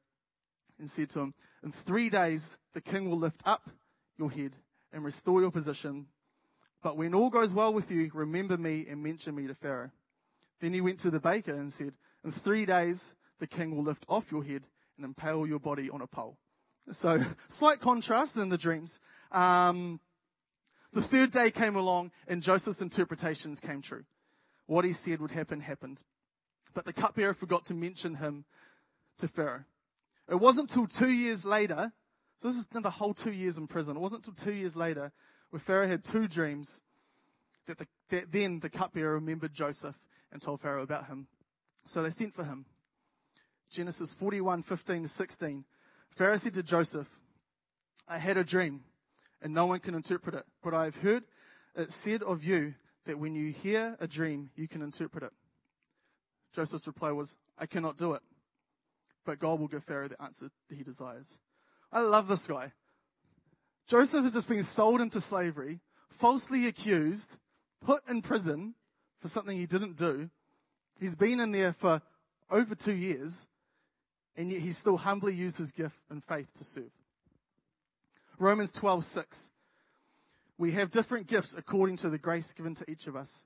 and 0.79 0.89
said 0.89 1.09
to 1.09 1.19
him, 1.19 1.33
In 1.63 1.71
three 1.71 2.09
days 2.09 2.57
the 2.73 2.81
king 2.81 3.09
will 3.09 3.17
lift 3.17 3.41
up 3.45 3.69
your 4.17 4.31
head 4.31 4.55
and 4.93 5.03
restore 5.03 5.41
your 5.41 5.51
position. 5.51 6.07
But 6.83 6.95
when 6.95 7.13
all 7.13 7.29
goes 7.29 7.53
well 7.53 7.73
with 7.73 7.91
you, 7.91 8.11
remember 8.13 8.57
me 8.57 8.85
and 8.89 9.03
mention 9.03 9.35
me 9.35 9.47
to 9.47 9.55
Pharaoh. 9.55 9.91
Then 10.59 10.73
he 10.73 10.81
went 10.81 10.99
to 10.99 11.11
the 11.11 11.19
baker 11.19 11.53
and 11.53 11.73
said, 11.73 11.93
In 12.23 12.31
three 12.31 12.65
days 12.65 13.15
the 13.39 13.47
king 13.47 13.75
will 13.75 13.83
lift 13.83 14.05
off 14.07 14.31
your 14.31 14.43
head 14.43 14.67
and 14.95 15.05
impale 15.05 15.47
your 15.47 15.59
body 15.59 15.89
on 15.89 16.01
a 16.01 16.07
pole. 16.07 16.37
So, 16.91 17.23
slight 17.47 17.79
contrast 17.79 18.37
in 18.37 18.49
the 18.49 18.57
dreams. 18.57 18.99
Um, 19.31 19.99
the 20.93 21.01
third 21.01 21.31
day 21.31 21.49
came 21.51 21.75
along 21.75 22.11
and 22.27 22.43
Joseph's 22.43 22.81
interpretations 22.81 23.59
came 23.59 23.81
true. 23.81 24.03
What 24.65 24.85
he 24.85 24.93
said 24.93 25.19
would 25.19 25.31
happen 25.31 25.61
happened. 25.61 26.03
But 26.73 26.85
the 26.85 26.93
cupbearer 26.93 27.33
forgot 27.33 27.65
to 27.65 27.73
mention 27.73 28.15
him 28.15 28.45
to 29.17 29.27
Pharaoh. 29.27 29.65
It 30.29 30.39
wasn't 30.39 30.69
until 30.69 30.87
two 30.87 31.11
years 31.11 31.45
later, 31.45 31.91
so 32.37 32.47
this 32.47 32.57
is 32.57 32.65
the 32.65 32.89
whole 32.89 33.13
two 33.13 33.31
years 33.31 33.57
in 33.57 33.67
prison. 33.67 33.97
It 33.97 33.99
wasn't 33.99 34.25
until 34.25 34.45
two 34.45 34.53
years 34.53 34.75
later, 34.75 35.11
where 35.49 35.59
Pharaoh 35.59 35.87
had 35.87 36.03
two 36.03 36.27
dreams, 36.27 36.83
that, 37.67 37.77
the, 37.77 37.87
that 38.09 38.31
then 38.31 38.59
the 38.59 38.69
cupbearer 38.69 39.13
remembered 39.13 39.53
Joseph 39.53 39.99
and 40.31 40.41
told 40.41 40.61
Pharaoh 40.61 40.81
about 40.81 41.07
him. 41.07 41.27
So 41.85 42.01
they 42.01 42.09
sent 42.09 42.33
for 42.33 42.43
him. 42.43 42.65
Genesis 43.69 44.13
41, 44.13 44.63
15 44.63 45.03
to 45.03 45.07
16. 45.07 45.65
Pharaoh 46.09 46.37
said 46.37 46.53
to 46.53 46.63
Joseph, 46.63 47.19
I 48.07 48.17
had 48.17 48.37
a 48.37 48.43
dream, 48.43 48.81
and 49.41 49.53
no 49.53 49.65
one 49.65 49.79
can 49.79 49.95
interpret 49.95 50.35
it, 50.35 50.45
but 50.63 50.73
I 50.73 50.85
have 50.85 50.97
heard 50.97 51.23
it 51.75 51.91
said 51.91 52.23
of 52.23 52.43
you 52.43 52.73
that 53.05 53.17
when 53.17 53.33
you 53.35 53.51
hear 53.51 53.95
a 53.99 54.07
dream, 54.07 54.49
you 54.55 54.67
can 54.67 54.81
interpret 54.81 55.23
it. 55.23 55.31
Joseph's 56.53 56.87
reply 56.87 57.11
was, 57.11 57.35
I 57.57 57.65
cannot 57.65 57.97
do 57.97 58.13
it. 58.13 58.21
But 59.25 59.39
God 59.39 59.59
will 59.59 59.67
give 59.67 59.83
Pharaoh 59.83 60.07
the 60.07 60.21
answer 60.21 60.49
that 60.69 60.75
he 60.75 60.83
desires. 60.83 61.39
I 61.91 62.01
love 62.01 62.27
this 62.27 62.47
guy. 62.47 62.73
Joseph 63.87 64.23
has 64.23 64.33
just 64.33 64.47
been 64.47 64.63
sold 64.63 65.01
into 65.01 65.19
slavery, 65.19 65.79
falsely 66.09 66.67
accused, 66.67 67.37
put 67.81 68.07
in 68.07 68.21
prison 68.21 68.75
for 69.19 69.27
something 69.27 69.57
he 69.57 69.65
didn't 69.65 69.97
do. 69.97 70.29
He's 70.99 71.15
been 71.15 71.39
in 71.39 71.51
there 71.51 71.73
for 71.73 72.01
over 72.49 72.75
two 72.75 72.95
years, 72.95 73.47
and 74.35 74.51
yet 74.51 74.61
he's 74.61 74.77
still 74.77 74.97
humbly 74.97 75.33
used 75.33 75.57
his 75.57 75.71
gift 75.71 75.99
and 76.09 76.23
faith 76.23 76.53
to 76.55 76.63
serve. 76.63 76.91
Romans 78.39 78.71
12:6. 78.71 79.51
We 80.57 80.71
have 80.71 80.91
different 80.91 81.27
gifts 81.27 81.55
according 81.55 81.97
to 81.97 82.09
the 82.09 82.17
grace 82.17 82.53
given 82.53 82.75
to 82.75 82.89
each 82.89 83.07
of 83.07 83.15
us. 83.15 83.45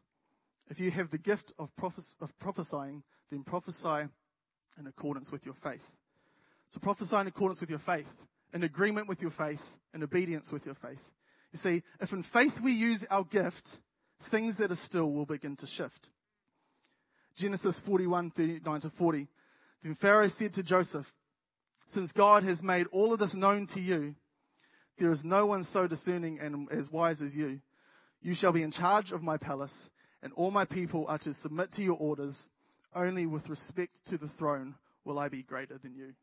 If 0.69 0.79
you 0.79 0.91
have 0.91 1.09
the 1.09 1.17
gift 1.17 1.53
of, 1.59 1.75
prophes- 1.75 2.15
of 2.19 2.37
prophesying, 2.39 3.03
then 3.29 3.43
prophesy 3.43 4.09
in 4.77 4.87
accordance 4.87 5.31
with 5.31 5.45
your 5.45 5.53
faith. 5.53 5.91
So 6.69 6.79
prophesy 6.79 7.17
in 7.17 7.27
accordance 7.27 7.61
with 7.61 7.69
your 7.69 7.79
faith, 7.79 8.13
in 8.53 8.63
agreement 8.63 9.07
with 9.07 9.21
your 9.21 9.31
faith, 9.31 9.63
in 9.93 10.03
obedience 10.03 10.51
with 10.51 10.65
your 10.65 10.75
faith. 10.75 11.09
You 11.51 11.59
see, 11.59 11.83
if 12.01 12.11
in 12.11 12.23
faith 12.23 12.59
we 12.59 12.71
use 12.71 13.05
our 13.09 13.23
gift, 13.23 13.79
things 14.21 14.57
that 14.57 14.71
are 14.71 14.75
still 14.75 15.11
will 15.11 15.25
begin 15.25 15.55
to 15.57 15.67
shift. 15.67 16.09
Genesis 17.35 17.79
41, 17.79 18.31
39 18.31 18.81
to 18.81 18.89
40. 18.89 19.27
Then 19.83 19.93
Pharaoh 19.93 20.27
said 20.27 20.53
to 20.53 20.63
Joseph, 20.63 21.13
Since 21.85 22.11
God 22.11 22.43
has 22.43 22.63
made 22.63 22.87
all 22.91 23.13
of 23.13 23.19
this 23.19 23.35
known 23.35 23.67
to 23.67 23.81
you, 23.81 24.15
there 24.97 25.11
is 25.11 25.25
no 25.25 25.45
one 25.45 25.63
so 25.63 25.87
discerning 25.87 26.39
and 26.39 26.71
as 26.71 26.89
wise 26.89 27.21
as 27.21 27.37
you. 27.37 27.61
You 28.21 28.33
shall 28.33 28.53
be 28.53 28.63
in 28.63 28.71
charge 28.71 29.11
of 29.11 29.21
my 29.21 29.37
palace, 29.37 29.89
and 30.25 30.33
all 30.33 30.49
my 30.49 30.65
people 30.65 31.05
are 31.07 31.19
to 31.19 31.31
submit 31.31 31.71
to 31.73 31.83
your 31.83 31.97
orders. 31.99 32.49
Only 32.95 33.27
with 33.27 33.47
respect 33.47 34.03
to 34.07 34.17
the 34.17 34.27
throne 34.27 34.73
will 35.03 35.19
I 35.19 35.29
be 35.29 35.43
greater 35.43 35.77
than 35.77 35.93
you. 35.93 36.15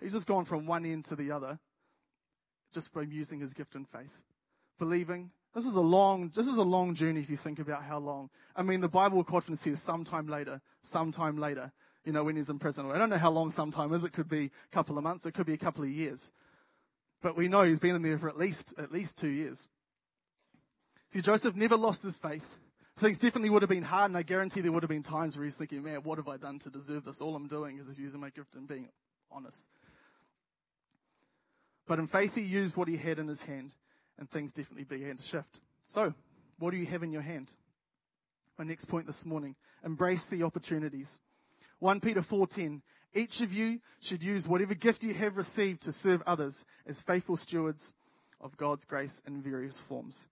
He's 0.00 0.14
just 0.14 0.26
gone 0.26 0.46
from 0.46 0.64
one 0.64 0.86
end 0.86 1.04
to 1.06 1.16
the 1.16 1.30
other, 1.30 1.58
just 2.72 2.94
by 2.94 3.02
using 3.02 3.38
his 3.38 3.52
gift 3.52 3.74
and 3.74 3.86
faith. 3.86 4.22
Believing. 4.78 5.32
This 5.54 5.66
is 5.66 5.74
a 5.74 5.82
long, 5.82 6.30
this 6.34 6.46
is 6.46 6.56
a 6.56 6.62
long 6.62 6.94
journey 6.94 7.20
if 7.20 7.28
you 7.28 7.36
think 7.36 7.58
about 7.58 7.82
how 7.82 7.98
long. 7.98 8.30
I 8.56 8.62
mean, 8.62 8.80
the 8.80 8.88
Bible 8.88 9.22
quite 9.22 9.38
often 9.38 9.56
says 9.56 9.82
sometime 9.82 10.28
later, 10.28 10.62
sometime 10.80 11.36
later, 11.36 11.72
you 12.06 12.12
know, 12.12 12.24
when 12.24 12.36
he's 12.36 12.48
in 12.48 12.58
prison. 12.58 12.90
I 12.90 12.96
don't 12.96 13.10
know 13.10 13.18
how 13.18 13.30
long 13.30 13.50
sometime 13.50 13.92
is. 13.92 14.02
It 14.02 14.14
could 14.14 14.30
be 14.30 14.44
a 14.46 14.74
couple 14.74 14.96
of 14.96 15.04
months. 15.04 15.26
It 15.26 15.34
could 15.34 15.46
be 15.46 15.54
a 15.54 15.58
couple 15.58 15.84
of 15.84 15.90
years. 15.90 16.32
But 17.20 17.36
we 17.36 17.48
know 17.48 17.64
he's 17.64 17.80
been 17.80 17.96
in 17.96 18.02
there 18.02 18.16
for 18.16 18.30
at 18.30 18.38
least, 18.38 18.72
at 18.78 18.92
least 18.92 19.18
two 19.18 19.28
years. 19.28 19.68
See, 21.10 21.20
Joseph 21.20 21.54
never 21.54 21.76
lost 21.76 22.02
his 22.02 22.16
faith. 22.16 22.58
Things 22.98 23.18
definitely 23.18 23.50
would 23.50 23.62
have 23.62 23.68
been 23.68 23.82
hard, 23.82 24.10
and 24.10 24.16
I 24.16 24.22
guarantee 24.22 24.62
there 24.62 24.72
would 24.72 24.82
have 24.82 24.88
been 24.88 25.02
times 25.02 25.36
where 25.36 25.44
he's 25.44 25.56
thinking, 25.56 25.82
man, 25.82 25.96
what 26.02 26.16
have 26.16 26.28
I 26.28 26.38
done 26.38 26.58
to 26.60 26.70
deserve 26.70 27.04
this? 27.04 27.20
All 27.20 27.36
I'm 27.36 27.46
doing 27.46 27.78
is 27.78 27.98
using 27.98 28.22
my 28.22 28.30
gift 28.30 28.54
and 28.54 28.66
being 28.66 28.88
honest. 29.30 29.66
But 31.86 31.98
in 31.98 32.06
faith, 32.06 32.34
he 32.34 32.40
used 32.40 32.76
what 32.76 32.88
he 32.88 32.96
had 32.96 33.18
in 33.18 33.28
his 33.28 33.42
hand, 33.42 33.72
and 34.18 34.30
things 34.30 34.50
definitely 34.50 34.84
began 34.84 35.18
to 35.18 35.22
shift. 35.22 35.60
So, 35.86 36.14
what 36.58 36.70
do 36.70 36.78
you 36.78 36.86
have 36.86 37.02
in 37.02 37.12
your 37.12 37.22
hand? 37.22 37.50
My 38.58 38.64
next 38.64 38.86
point 38.86 39.06
this 39.06 39.26
morning 39.26 39.56
embrace 39.84 40.26
the 40.26 40.42
opportunities. 40.42 41.20
1 41.80 42.00
Peter 42.00 42.22
4:10 42.22 42.80
Each 43.14 43.42
of 43.42 43.52
you 43.52 43.80
should 44.00 44.22
use 44.22 44.48
whatever 44.48 44.74
gift 44.74 45.04
you 45.04 45.12
have 45.12 45.36
received 45.36 45.82
to 45.82 45.92
serve 45.92 46.22
others 46.26 46.64
as 46.86 47.02
faithful 47.02 47.36
stewards 47.36 47.92
of 48.40 48.56
God's 48.56 48.86
grace 48.86 49.22
in 49.26 49.42
various 49.42 49.78
forms. 49.78 50.28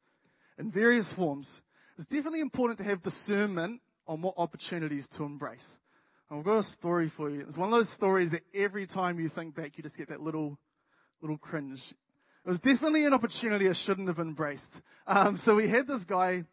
In 0.59 0.71
various 0.71 1.12
forms. 1.12 1.61
It's 1.96 2.06
definitely 2.06 2.40
important 2.40 2.78
to 2.78 2.84
have 2.84 3.02
discernment 3.02 3.80
on 4.08 4.20
what 4.20 4.34
opportunities 4.36 5.06
to 5.10 5.22
embrace. 5.24 5.78
And 6.28 6.40
I've 6.40 6.44
got 6.44 6.58
a 6.58 6.62
story 6.64 7.08
for 7.08 7.30
you. 7.30 7.40
It's 7.40 7.56
one 7.56 7.68
of 7.68 7.72
those 7.72 7.88
stories 7.88 8.32
that 8.32 8.42
every 8.52 8.84
time 8.84 9.20
you 9.20 9.28
think 9.28 9.54
back, 9.54 9.76
you 9.76 9.82
just 9.84 9.96
get 9.96 10.08
that 10.08 10.20
little 10.20 10.58
little 11.20 11.38
cringe. 11.38 11.94
It 12.44 12.48
was 12.48 12.60
definitely 12.60 13.06
an 13.06 13.14
opportunity 13.14 13.68
I 13.68 13.72
shouldn't 13.72 14.08
have 14.08 14.18
embraced. 14.18 14.82
Um, 15.06 15.36
so 15.36 15.54
we 15.54 15.68
had 15.68 15.86
this 15.86 16.04
guy 16.04 16.44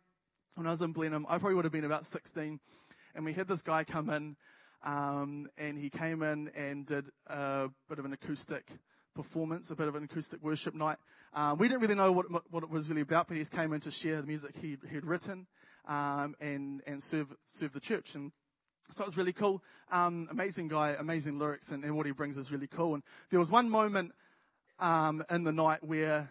when 0.56 0.68
I 0.68 0.70
was 0.70 0.82
in 0.84 0.94
Blenheim. 0.94 1.26
I 1.28 1.40
probably 1.40 1.56
would 1.56 1.66
have 1.66 1.74
been 1.74 1.86
about 1.86 2.06
16, 2.06 2.60
and 3.16 3.26
we 3.26 3.34
had 3.34 3.48
this 3.48 3.64
guy 3.64 3.84
come 3.84 4.10
in, 4.10 4.38
um, 4.84 5.50
and 5.58 5.78
he 5.78 5.90
came 5.90 6.22
in 6.22 6.50
and 6.56 6.86
did 6.86 7.08
a 7.28 7.70
bit 7.90 8.00
of 8.00 8.06
an 8.06 8.14
acoustic 8.14 8.72
performance, 9.14 9.72
a 9.72 9.76
bit 9.76 9.88
of 9.88 9.96
an 9.96 10.04
acoustic 10.04 10.42
worship 10.42 10.74
night. 10.74 10.98
Um, 11.34 11.58
we 11.58 11.68
didn't 11.68 11.82
really 11.82 11.96
know 11.96 12.12
what, 12.12 12.26
what 12.52 12.64
it 12.64 12.70
was 12.70 12.90
really 12.90 13.02
about, 13.02 13.28
but 13.28 13.36
he 13.36 13.42
just 13.42 13.52
came 13.52 13.74
in 13.74 13.80
to 13.82 13.92
share 13.92 14.18
the 14.18 14.28
music 14.28 14.56
he, 14.56 14.78
he'd 14.90 15.06
written 15.06 15.48
um, 15.88 16.36
and 16.40 16.82
and 16.86 17.02
serve 17.02 17.34
serve 17.46 17.74
the 17.74 17.80
church. 17.80 18.16
And 18.16 18.32
so 18.90 19.04
it 19.04 19.08
was 19.08 19.18
really 19.18 19.34
cool. 19.34 19.64
Um, 19.92 20.28
amazing 20.30 20.68
guy, 20.68 20.96
amazing 21.00 21.40
lyrics, 21.40 21.72
and, 21.72 21.84
and 21.84 21.96
what 21.96 22.06
he 22.06 22.12
brings 22.12 22.38
is 22.38 22.52
really 22.52 22.68
cool. 22.68 22.94
And 22.96 23.04
there 23.30 23.40
was 23.40 23.52
one 23.52 23.70
moment 23.70 24.12
um, 24.80 25.24
in 25.30 25.44
the 25.44 25.52
night 25.52 25.84
where 25.84 26.30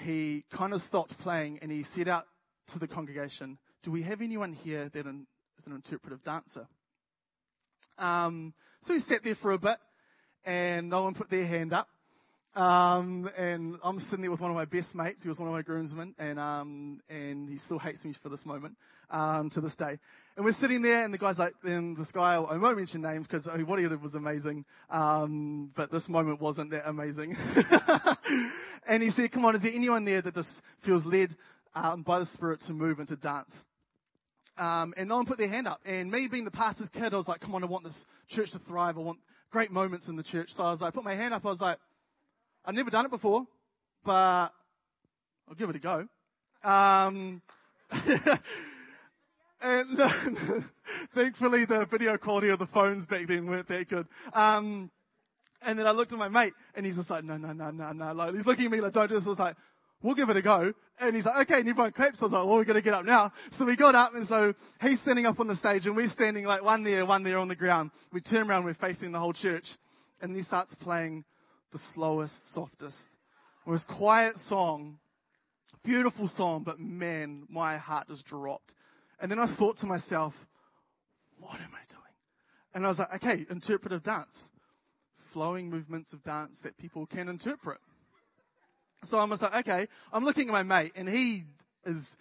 he 0.00 0.44
kind 0.50 0.72
of 0.72 0.82
stopped 0.82 1.18
playing 1.18 1.58
and 1.62 1.70
he 1.70 1.82
said 1.82 2.08
out 2.08 2.26
to 2.68 2.78
the 2.78 2.88
congregation, 2.88 3.58
Do 3.82 3.90
we 3.90 4.02
have 4.02 4.20
anyone 4.20 4.52
here 4.52 4.88
that 4.88 5.06
is 5.06 5.66
an 5.66 5.72
interpretive 5.72 6.22
dancer? 6.22 6.66
Um, 7.98 8.52
so 8.80 8.92
he 8.92 9.00
sat 9.00 9.22
there 9.22 9.34
for 9.34 9.52
a 9.52 9.58
bit 9.58 9.78
and 10.44 10.90
no 10.90 11.02
one 11.02 11.14
put 11.14 11.30
their 11.30 11.46
hand 11.46 11.72
up. 11.72 11.88
Um, 12.56 13.28
and 13.36 13.76
I'm 13.84 14.00
sitting 14.00 14.22
there 14.22 14.30
with 14.30 14.40
one 14.40 14.50
of 14.50 14.56
my 14.56 14.64
best 14.64 14.96
mates. 14.96 15.22
He 15.22 15.28
was 15.28 15.38
one 15.38 15.46
of 15.46 15.54
my 15.54 15.60
groomsmen, 15.60 16.14
and 16.18 16.40
um, 16.40 17.00
and 17.10 17.50
he 17.50 17.58
still 17.58 17.78
hates 17.78 18.02
me 18.02 18.14
for 18.14 18.30
this 18.30 18.46
moment 18.46 18.78
um, 19.10 19.50
to 19.50 19.60
this 19.60 19.76
day. 19.76 19.98
And 20.36 20.44
we're 20.44 20.52
sitting 20.52 20.80
there, 20.80 21.04
and 21.04 21.12
the 21.12 21.18
guy's 21.18 21.38
like, 21.38 21.52
and 21.64 21.94
this 21.94 22.12
guy, 22.12 22.34
I 22.36 22.56
won't 22.56 22.78
mention 22.78 23.02
names 23.02 23.26
because 23.26 23.46
what 23.46 23.78
he 23.78 23.86
did 23.86 24.00
was 24.00 24.14
amazing, 24.14 24.64
um, 24.88 25.70
but 25.74 25.92
this 25.92 26.08
moment 26.08 26.40
wasn't 26.40 26.70
that 26.70 26.88
amazing. 26.88 27.36
and 28.86 29.02
he 29.02 29.10
said, 29.10 29.32
"Come 29.32 29.44
on, 29.44 29.54
is 29.54 29.62
there 29.62 29.72
anyone 29.74 30.06
there 30.06 30.22
that 30.22 30.34
just 30.34 30.62
feels 30.78 31.04
led 31.04 31.36
um, 31.74 32.02
by 32.02 32.18
the 32.18 32.26
Spirit 32.26 32.60
to 32.60 32.72
move 32.72 32.98
and 32.98 33.08
to 33.08 33.16
dance?" 33.16 33.68
Um, 34.56 34.94
and 34.96 35.10
no 35.10 35.16
one 35.16 35.26
put 35.26 35.36
their 35.36 35.48
hand 35.48 35.68
up. 35.68 35.82
And 35.84 36.10
me 36.10 36.26
being 36.26 36.46
the 36.46 36.50
pastor's 36.50 36.88
kid, 36.88 37.12
I 37.12 37.18
was 37.18 37.28
like, 37.28 37.40
"Come 37.40 37.54
on, 37.54 37.62
I 37.62 37.66
want 37.66 37.84
this 37.84 38.06
church 38.28 38.52
to 38.52 38.58
thrive. 38.58 38.96
I 38.96 39.02
want 39.02 39.18
great 39.50 39.70
moments 39.70 40.08
in 40.08 40.16
the 40.16 40.22
church." 40.22 40.54
So 40.54 40.64
I 40.64 40.70
was 40.70 40.80
like, 40.80 40.94
put 40.94 41.04
my 41.04 41.14
hand 41.14 41.34
up. 41.34 41.44
I 41.44 41.50
was 41.50 41.60
like. 41.60 41.76
I've 42.66 42.74
never 42.74 42.90
done 42.90 43.04
it 43.04 43.10
before, 43.12 43.46
but 44.04 44.48
I'll 45.48 45.54
give 45.56 45.70
it 45.70 45.76
a 45.76 45.78
go. 45.78 46.08
Um, 46.64 47.40
and 49.62 49.98
thankfully, 51.14 51.64
the 51.64 51.86
video 51.88 52.18
quality 52.18 52.48
of 52.48 52.58
the 52.58 52.66
phones 52.66 53.06
back 53.06 53.28
then 53.28 53.46
weren't 53.46 53.68
that 53.68 53.88
good. 53.88 54.08
Um, 54.32 54.90
and 55.62 55.78
then 55.78 55.86
I 55.86 55.92
looked 55.92 56.12
at 56.12 56.18
my 56.18 56.28
mate, 56.28 56.54
and 56.74 56.84
he's 56.84 56.96
just 56.96 57.08
like, 57.08 57.22
no, 57.22 57.36
no, 57.36 57.52
no, 57.52 57.70
no, 57.70 57.92
no. 57.92 58.12
Like, 58.12 58.34
he's 58.34 58.46
looking 58.46 58.64
at 58.64 58.72
me 58.72 58.80
like, 58.80 58.92
don't 58.92 59.06
do 59.06 59.14
this. 59.14 59.26
I 59.26 59.30
was 59.30 59.38
like, 59.38 59.56
we'll 60.02 60.16
give 60.16 60.28
it 60.28 60.36
a 60.36 60.42
go. 60.42 60.72
And 60.98 61.14
he's 61.14 61.26
like, 61.26 61.42
okay, 61.42 61.60
and 61.60 61.68
everyone 61.68 61.92
claps. 61.92 62.20
I 62.22 62.24
was 62.24 62.32
like, 62.32 62.46
well, 62.46 62.56
we're 62.56 62.64
going 62.64 62.74
to 62.74 62.82
get 62.82 62.94
up 62.94 63.04
now. 63.04 63.30
So 63.50 63.64
we 63.64 63.76
got 63.76 63.94
up, 63.94 64.12
and 64.16 64.26
so 64.26 64.54
he's 64.82 65.00
standing 65.00 65.26
up 65.26 65.38
on 65.38 65.46
the 65.46 65.54
stage, 65.54 65.86
and 65.86 65.94
we're 65.94 66.08
standing 66.08 66.46
like 66.46 66.64
one 66.64 66.82
there, 66.82 67.06
one 67.06 67.22
there 67.22 67.38
on 67.38 67.46
the 67.46 67.54
ground. 67.54 67.92
We 68.12 68.20
turn 68.20 68.50
around, 68.50 68.64
we're 68.64 68.74
facing 68.74 69.12
the 69.12 69.20
whole 69.20 69.32
church. 69.32 69.76
And 70.20 70.34
he 70.34 70.42
starts 70.42 70.74
playing 70.74 71.24
the 71.76 71.80
slowest, 71.80 72.54
softest, 72.54 73.10
most 73.66 73.86
quiet 73.86 74.38
song. 74.38 74.98
Beautiful 75.84 76.26
song, 76.26 76.62
but 76.62 76.80
man, 76.80 77.42
my 77.50 77.76
heart 77.76 78.08
just 78.08 78.24
dropped. 78.24 78.74
And 79.20 79.30
then 79.30 79.38
I 79.38 79.44
thought 79.44 79.76
to 79.78 79.86
myself, 79.86 80.46
what 81.38 81.56
am 81.56 81.74
I 81.74 81.84
doing? 81.90 82.02
And 82.72 82.86
I 82.86 82.88
was 82.88 82.98
like, 82.98 83.14
okay, 83.16 83.44
interpretive 83.50 84.02
dance. 84.02 84.50
Flowing 85.18 85.68
movements 85.68 86.14
of 86.14 86.22
dance 86.22 86.62
that 86.62 86.78
people 86.78 87.04
can 87.04 87.28
interpret. 87.28 87.78
So 89.02 89.18
I 89.18 89.24
was 89.24 89.42
like, 89.42 89.54
okay, 89.56 89.86
I'm 90.14 90.24
looking 90.24 90.48
at 90.48 90.52
my 90.52 90.62
mate 90.62 90.92
and 90.96 91.06
he 91.06 91.44
is 91.84 92.16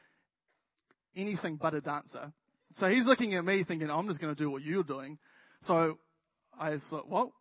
anything 1.15 1.55
but 1.55 1.73
a 1.73 1.79
dancer. 1.79 2.33
So 2.73 2.89
he's 2.89 3.07
looking 3.07 3.35
at 3.35 3.45
me 3.45 3.63
thinking, 3.63 3.89
I'm 3.89 4.07
just 4.09 4.19
going 4.19 4.35
to 4.35 4.37
do 4.37 4.49
what 4.49 4.63
you're 4.63 4.83
doing. 4.83 5.17
So 5.59 5.97
I 6.59 6.75
thought, 6.75 7.07
well, 7.07 7.31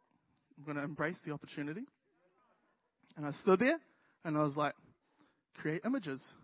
I'm 0.57 0.65
going 0.65 0.77
to 0.77 0.85
embrace 0.85 1.21
the 1.21 1.33
opportunity. 1.33 1.87
And 3.17 3.27
I 3.27 3.31
stood 3.31 3.61
there 3.61 3.79
and 4.25 4.37
I 4.37 4.43
was 4.43 4.57
like, 4.57 4.75
create 5.57 5.83
images. 5.85 6.37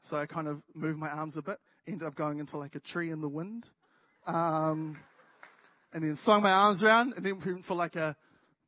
So 0.00 0.16
I 0.16 0.26
kind 0.26 0.48
of 0.48 0.62
moved 0.74 0.98
my 0.98 1.08
arms 1.08 1.36
a 1.36 1.42
bit, 1.42 1.58
ended 1.86 2.06
up 2.06 2.14
going 2.14 2.38
into 2.38 2.56
like 2.56 2.74
a 2.74 2.80
tree 2.80 3.10
in 3.10 3.20
the 3.20 3.28
wind. 3.28 3.70
Um, 4.26 4.98
and 5.92 6.04
then 6.04 6.14
swung 6.14 6.42
my 6.42 6.52
arms 6.52 6.82
around 6.82 7.14
and 7.16 7.24
then 7.24 7.38
went 7.44 7.64
for 7.64 7.74
like 7.74 7.96
a 7.96 8.16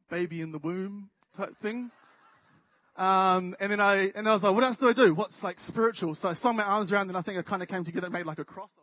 baby 0.08 0.40
in 0.40 0.52
the 0.52 0.58
womb 0.58 1.10
type 1.36 1.56
thing. 1.58 1.90
Um, 2.96 3.54
and 3.60 3.72
then 3.72 3.80
I, 3.80 4.12
and 4.14 4.28
I 4.28 4.32
was 4.32 4.44
like, 4.44 4.54
what 4.54 4.64
else 4.64 4.76
do 4.76 4.88
I 4.88 4.92
do? 4.92 5.14
What's 5.14 5.42
like 5.42 5.58
spiritual? 5.58 6.14
So 6.14 6.28
I 6.28 6.32
swung 6.32 6.56
my 6.56 6.64
arms 6.64 6.92
around 6.92 7.08
and 7.08 7.16
I 7.16 7.22
think 7.22 7.38
I 7.38 7.42
kind 7.42 7.62
of 7.62 7.68
came 7.68 7.84
together 7.84 8.06
and 8.06 8.12
made 8.12 8.26
like 8.26 8.38
a 8.38 8.44
cross. 8.44 8.78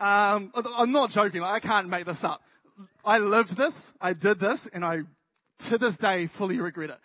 I 0.00 0.34
was 0.34 0.54
like, 0.54 0.66
um, 0.66 0.74
I'm 0.76 0.92
not 0.92 1.10
joking. 1.10 1.40
Like, 1.40 1.64
I 1.64 1.66
can't 1.66 1.88
make 1.88 2.04
this 2.04 2.22
up. 2.22 2.42
I 3.04 3.18
lived 3.18 3.56
this. 3.56 3.92
I 4.00 4.12
did 4.12 4.38
this 4.38 4.68
and 4.68 4.84
I 4.84 5.02
to 5.58 5.78
this 5.78 5.96
day 5.96 6.26
fully 6.26 6.58
regret 6.58 6.90
it. 6.90 6.98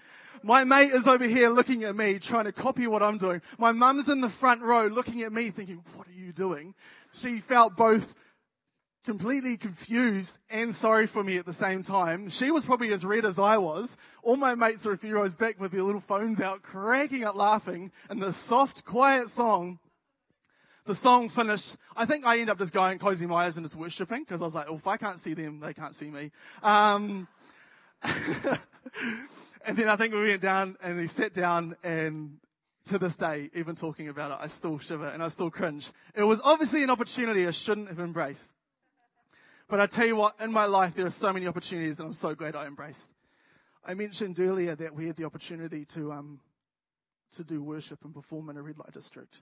My 0.45 0.65
mate 0.65 0.91
is 0.91 1.07
over 1.07 1.25
here 1.25 1.49
looking 1.49 1.83
at 1.83 1.95
me, 1.95 2.19
trying 2.19 2.45
to 2.45 2.51
copy 2.51 2.85
what 2.85 3.01
I'm 3.01 3.17
doing. 3.17 3.41
My 3.57 3.71
mum's 3.71 4.09
in 4.09 4.19
the 4.19 4.29
front 4.29 4.61
row 4.61 4.87
looking 4.87 5.21
at 5.21 5.31
me 5.31 5.49
thinking, 5.51 5.81
what 5.95 6.07
are 6.07 6.11
you 6.11 6.33
doing? 6.33 6.75
She 7.13 7.39
felt 7.39 7.77
both 7.77 8.13
completely 9.05 9.57
confused 9.57 10.37
and 10.49 10.73
sorry 10.73 11.07
for 11.07 11.23
me 11.23 11.37
at 11.37 11.45
the 11.45 11.53
same 11.53 11.81
time. 11.83 12.29
She 12.29 12.51
was 12.51 12.65
probably 12.65 12.91
as 12.91 13.05
red 13.05 13.25
as 13.25 13.39
I 13.39 13.57
was. 13.57 13.97
All 14.21 14.35
my 14.35 14.55
mates 14.55 14.85
are 14.87 14.93
a 14.93 14.97
few 14.97 15.15
rows 15.15 15.35
back 15.35 15.59
with 15.59 15.71
their 15.71 15.83
little 15.83 16.01
phones 16.01 16.41
out, 16.41 16.61
cracking 16.61 17.23
up 17.23 17.35
laughing, 17.35 17.91
and 18.09 18.21
the 18.21 18.33
soft, 18.33 18.85
quiet 18.85 19.29
song. 19.29 19.79
The 20.85 20.95
song 20.95 21.29
finished. 21.29 21.77
I 21.95 22.05
think 22.05 22.25
I 22.25 22.33
ended 22.33 22.49
up 22.49 22.59
just 22.59 22.73
going, 22.73 22.99
closing 22.99 23.29
my 23.29 23.45
eyes 23.45 23.55
and 23.55 23.65
just 23.65 23.77
worshipping, 23.77 24.23
because 24.23 24.41
I 24.41 24.45
was 24.45 24.55
like, 24.55 24.67
well, 24.67 24.75
if 24.75 24.87
I 24.87 24.97
can't 24.97 25.17
see 25.17 25.33
them, 25.33 25.61
they 25.61 25.73
can't 25.73 25.95
see 25.95 26.09
me. 26.09 26.31
Um, 26.61 27.27
and 29.65 29.77
then 29.77 29.89
I 29.89 29.95
think 29.95 30.13
we 30.13 30.23
went 30.23 30.41
down 30.41 30.77
and 30.81 30.97
we 30.97 31.07
sat 31.07 31.33
down 31.33 31.75
and 31.83 32.37
to 32.85 32.97
this 32.97 33.15
day, 33.15 33.49
even 33.53 33.75
talking 33.75 34.09
about 34.09 34.31
it, 34.31 34.37
I 34.41 34.47
still 34.47 34.77
shiver 34.77 35.07
and 35.07 35.23
I 35.23 35.29
still 35.29 35.49
cringe. 35.49 35.91
It 36.15 36.23
was 36.23 36.41
obviously 36.43 36.83
an 36.83 36.89
opportunity 36.89 37.47
I 37.47 37.51
shouldn't 37.51 37.87
have 37.87 37.99
embraced. 37.99 38.55
But 39.69 39.79
I 39.79 39.87
tell 39.87 40.05
you 40.05 40.17
what, 40.17 40.35
in 40.41 40.51
my 40.51 40.65
life, 40.65 40.93
there 40.93 41.05
are 41.05 41.09
so 41.09 41.31
many 41.31 41.47
opportunities 41.47 41.97
that 41.97 42.05
I'm 42.05 42.13
so 42.13 42.35
glad 42.35 42.55
I 42.55 42.65
embraced. 42.65 43.09
I 43.85 43.93
mentioned 43.93 44.39
earlier 44.39 44.75
that 44.75 44.93
we 44.93 45.07
had 45.07 45.15
the 45.15 45.23
opportunity 45.23 45.85
to, 45.85 46.11
um, 46.11 46.39
to 47.31 47.43
do 47.43 47.63
worship 47.63 48.03
and 48.03 48.13
perform 48.13 48.49
in 48.49 48.57
a 48.57 48.61
red 48.61 48.77
light 48.77 48.91
district. 48.91 49.39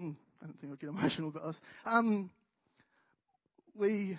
Mm, 0.00 0.16
I 0.42 0.46
don't 0.46 0.58
think 0.58 0.72
I'll 0.72 0.76
get 0.76 0.88
emotional 0.88 1.28
about 1.28 1.46
this. 1.46 1.62
Um, 1.86 2.30
we 3.74 4.18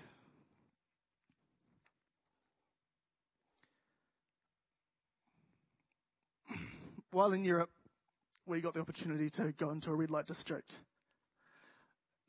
while 7.12 7.34
in 7.34 7.44
Europe, 7.44 7.70
we 8.46 8.62
got 8.62 8.74
the 8.74 8.82
opportunity 8.82 9.30
to 9.30 9.52
go 9.52 9.70
into 9.70 9.92
a 9.92 9.96
red 9.96 10.10
light 10.10 10.28
district. 10.28 10.80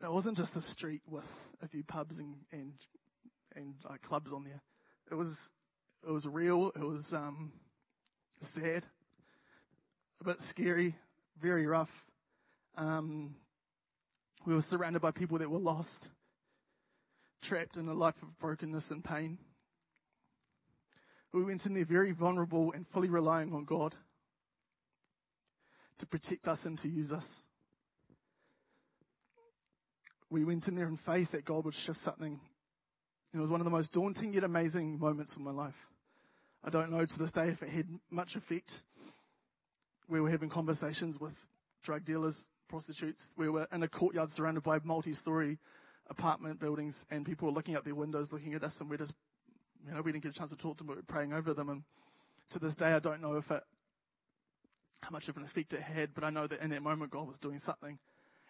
It 0.02 0.10
wasn't 0.10 0.36
just 0.36 0.56
a 0.56 0.60
street 0.60 1.02
with 1.06 1.30
a 1.62 1.68
few 1.68 1.84
pubs 1.84 2.18
and 2.18 2.34
and, 2.50 2.72
and 3.54 3.74
clubs 4.02 4.32
on 4.32 4.44
there. 4.44 4.62
It 5.10 5.14
was 5.14 5.52
it 6.06 6.10
was 6.10 6.26
real. 6.26 6.72
It 6.74 6.82
was 6.82 7.14
um, 7.14 7.52
sad, 8.40 8.86
a 10.20 10.24
bit 10.24 10.42
scary, 10.42 10.96
very 11.40 11.66
rough. 11.66 12.04
Um, 12.76 13.36
we 14.44 14.54
were 14.54 14.62
surrounded 14.62 15.00
by 15.00 15.12
people 15.12 15.38
that 15.38 15.50
were 15.50 15.58
lost, 15.58 16.08
trapped 17.40 17.76
in 17.76 17.86
a 17.86 17.94
life 17.94 18.20
of 18.22 18.36
brokenness 18.38 18.90
and 18.90 19.04
pain. 19.04 19.38
We 21.32 21.44
went 21.44 21.64
in 21.64 21.74
there 21.74 21.84
very 21.84 22.10
vulnerable 22.10 22.72
and 22.72 22.86
fully 22.86 23.08
relying 23.08 23.54
on 23.54 23.64
God 23.64 23.94
to 25.98 26.06
protect 26.06 26.48
us 26.48 26.66
and 26.66 26.78
to 26.78 26.88
use 26.88 27.12
us. 27.12 27.42
We 30.30 30.44
went 30.44 30.66
in 30.66 30.76
there 30.76 30.88
in 30.88 30.96
faith 30.96 31.32
that 31.32 31.44
God 31.44 31.64
would 31.64 31.74
shift 31.74 31.98
something. 31.98 32.40
It 33.34 33.38
was 33.38 33.50
one 33.50 33.60
of 33.60 33.64
the 33.64 33.70
most 33.70 33.92
daunting 33.92 34.32
yet 34.32 34.44
amazing 34.44 34.98
moments 34.98 35.36
of 35.36 35.42
my 35.42 35.50
life. 35.50 35.86
I 36.64 36.70
don't 36.70 36.90
know 36.90 37.04
to 37.04 37.18
this 37.18 37.32
day 37.32 37.48
if 37.48 37.62
it 37.62 37.68
had 37.70 37.88
much 38.10 38.36
effect. 38.36 38.82
We 40.08 40.20
were 40.20 40.30
having 40.30 40.48
conversations 40.48 41.20
with 41.20 41.48
drug 41.82 42.04
dealers, 42.04 42.48
prostitutes. 42.68 43.30
We 43.36 43.48
were 43.48 43.66
in 43.72 43.82
a 43.82 43.88
courtyard 43.88 44.30
surrounded 44.30 44.62
by 44.62 44.78
multi-story 44.84 45.58
apartment 46.08 46.60
buildings 46.60 47.06
and 47.10 47.26
people 47.26 47.48
were 47.48 47.54
looking 47.54 47.74
out 47.74 47.84
their 47.84 47.94
windows, 47.94 48.32
looking 48.32 48.54
at 48.54 48.64
us 48.64 48.80
and 48.80 48.88
we 48.88 48.96
just, 48.96 49.14
you 49.86 49.92
know, 49.92 50.02
we 50.02 50.12
didn't 50.12 50.24
get 50.24 50.34
a 50.34 50.38
chance 50.38 50.50
to 50.50 50.56
talk 50.56 50.76
to 50.78 50.84
them, 50.84 50.88
but 50.88 50.96
we 50.96 51.00
were 51.00 51.06
praying 51.06 51.32
over 51.32 51.52
them. 51.52 51.68
And 51.68 51.82
to 52.50 52.58
this 52.58 52.74
day, 52.74 52.92
I 52.92 52.98
don't 52.98 53.20
know 53.20 53.36
if 53.36 53.50
it 53.50 53.62
how 55.02 55.10
much 55.10 55.28
of 55.28 55.36
an 55.36 55.44
effect 55.44 55.74
it 55.74 55.82
had, 55.82 56.14
but 56.14 56.24
I 56.24 56.30
know 56.30 56.46
that 56.46 56.60
in 56.60 56.70
that 56.70 56.82
moment 56.82 57.10
God 57.10 57.26
was 57.26 57.38
doing 57.38 57.58
something. 57.58 57.98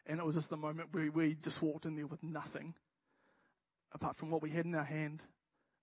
And 0.06 0.18
it 0.18 0.26
was 0.26 0.35
just 0.35 0.50
the 0.50 0.56
moment 0.56 0.88
where 0.92 1.11
we 1.11 1.35
just 1.35 1.62
walked 1.62 1.87
in 1.87 1.97
there 1.97 2.06
with 2.06 2.23
nothing 2.23 2.75
apart 3.92 4.16
from 4.16 4.30
what 4.30 4.42
we 4.42 4.50
had 4.50 4.64
in 4.64 4.75
our 4.75 4.85
hand. 4.85 5.25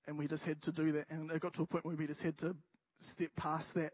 And 0.08 0.18
we 0.18 0.28
just 0.28 0.46
had 0.46 0.62
to 0.64 0.72
do 0.72 0.92
that. 0.94 1.06
And 1.10 1.32
it 1.32 1.40
got 1.40 1.54
to 1.56 1.64
a 1.64 1.66
point 1.66 1.86
where 1.86 1.96
we 1.96 2.08
just 2.08 2.24
had 2.24 2.38
to 2.40 2.56
step 2.98 3.32
past 3.36 3.76
that 3.76 3.94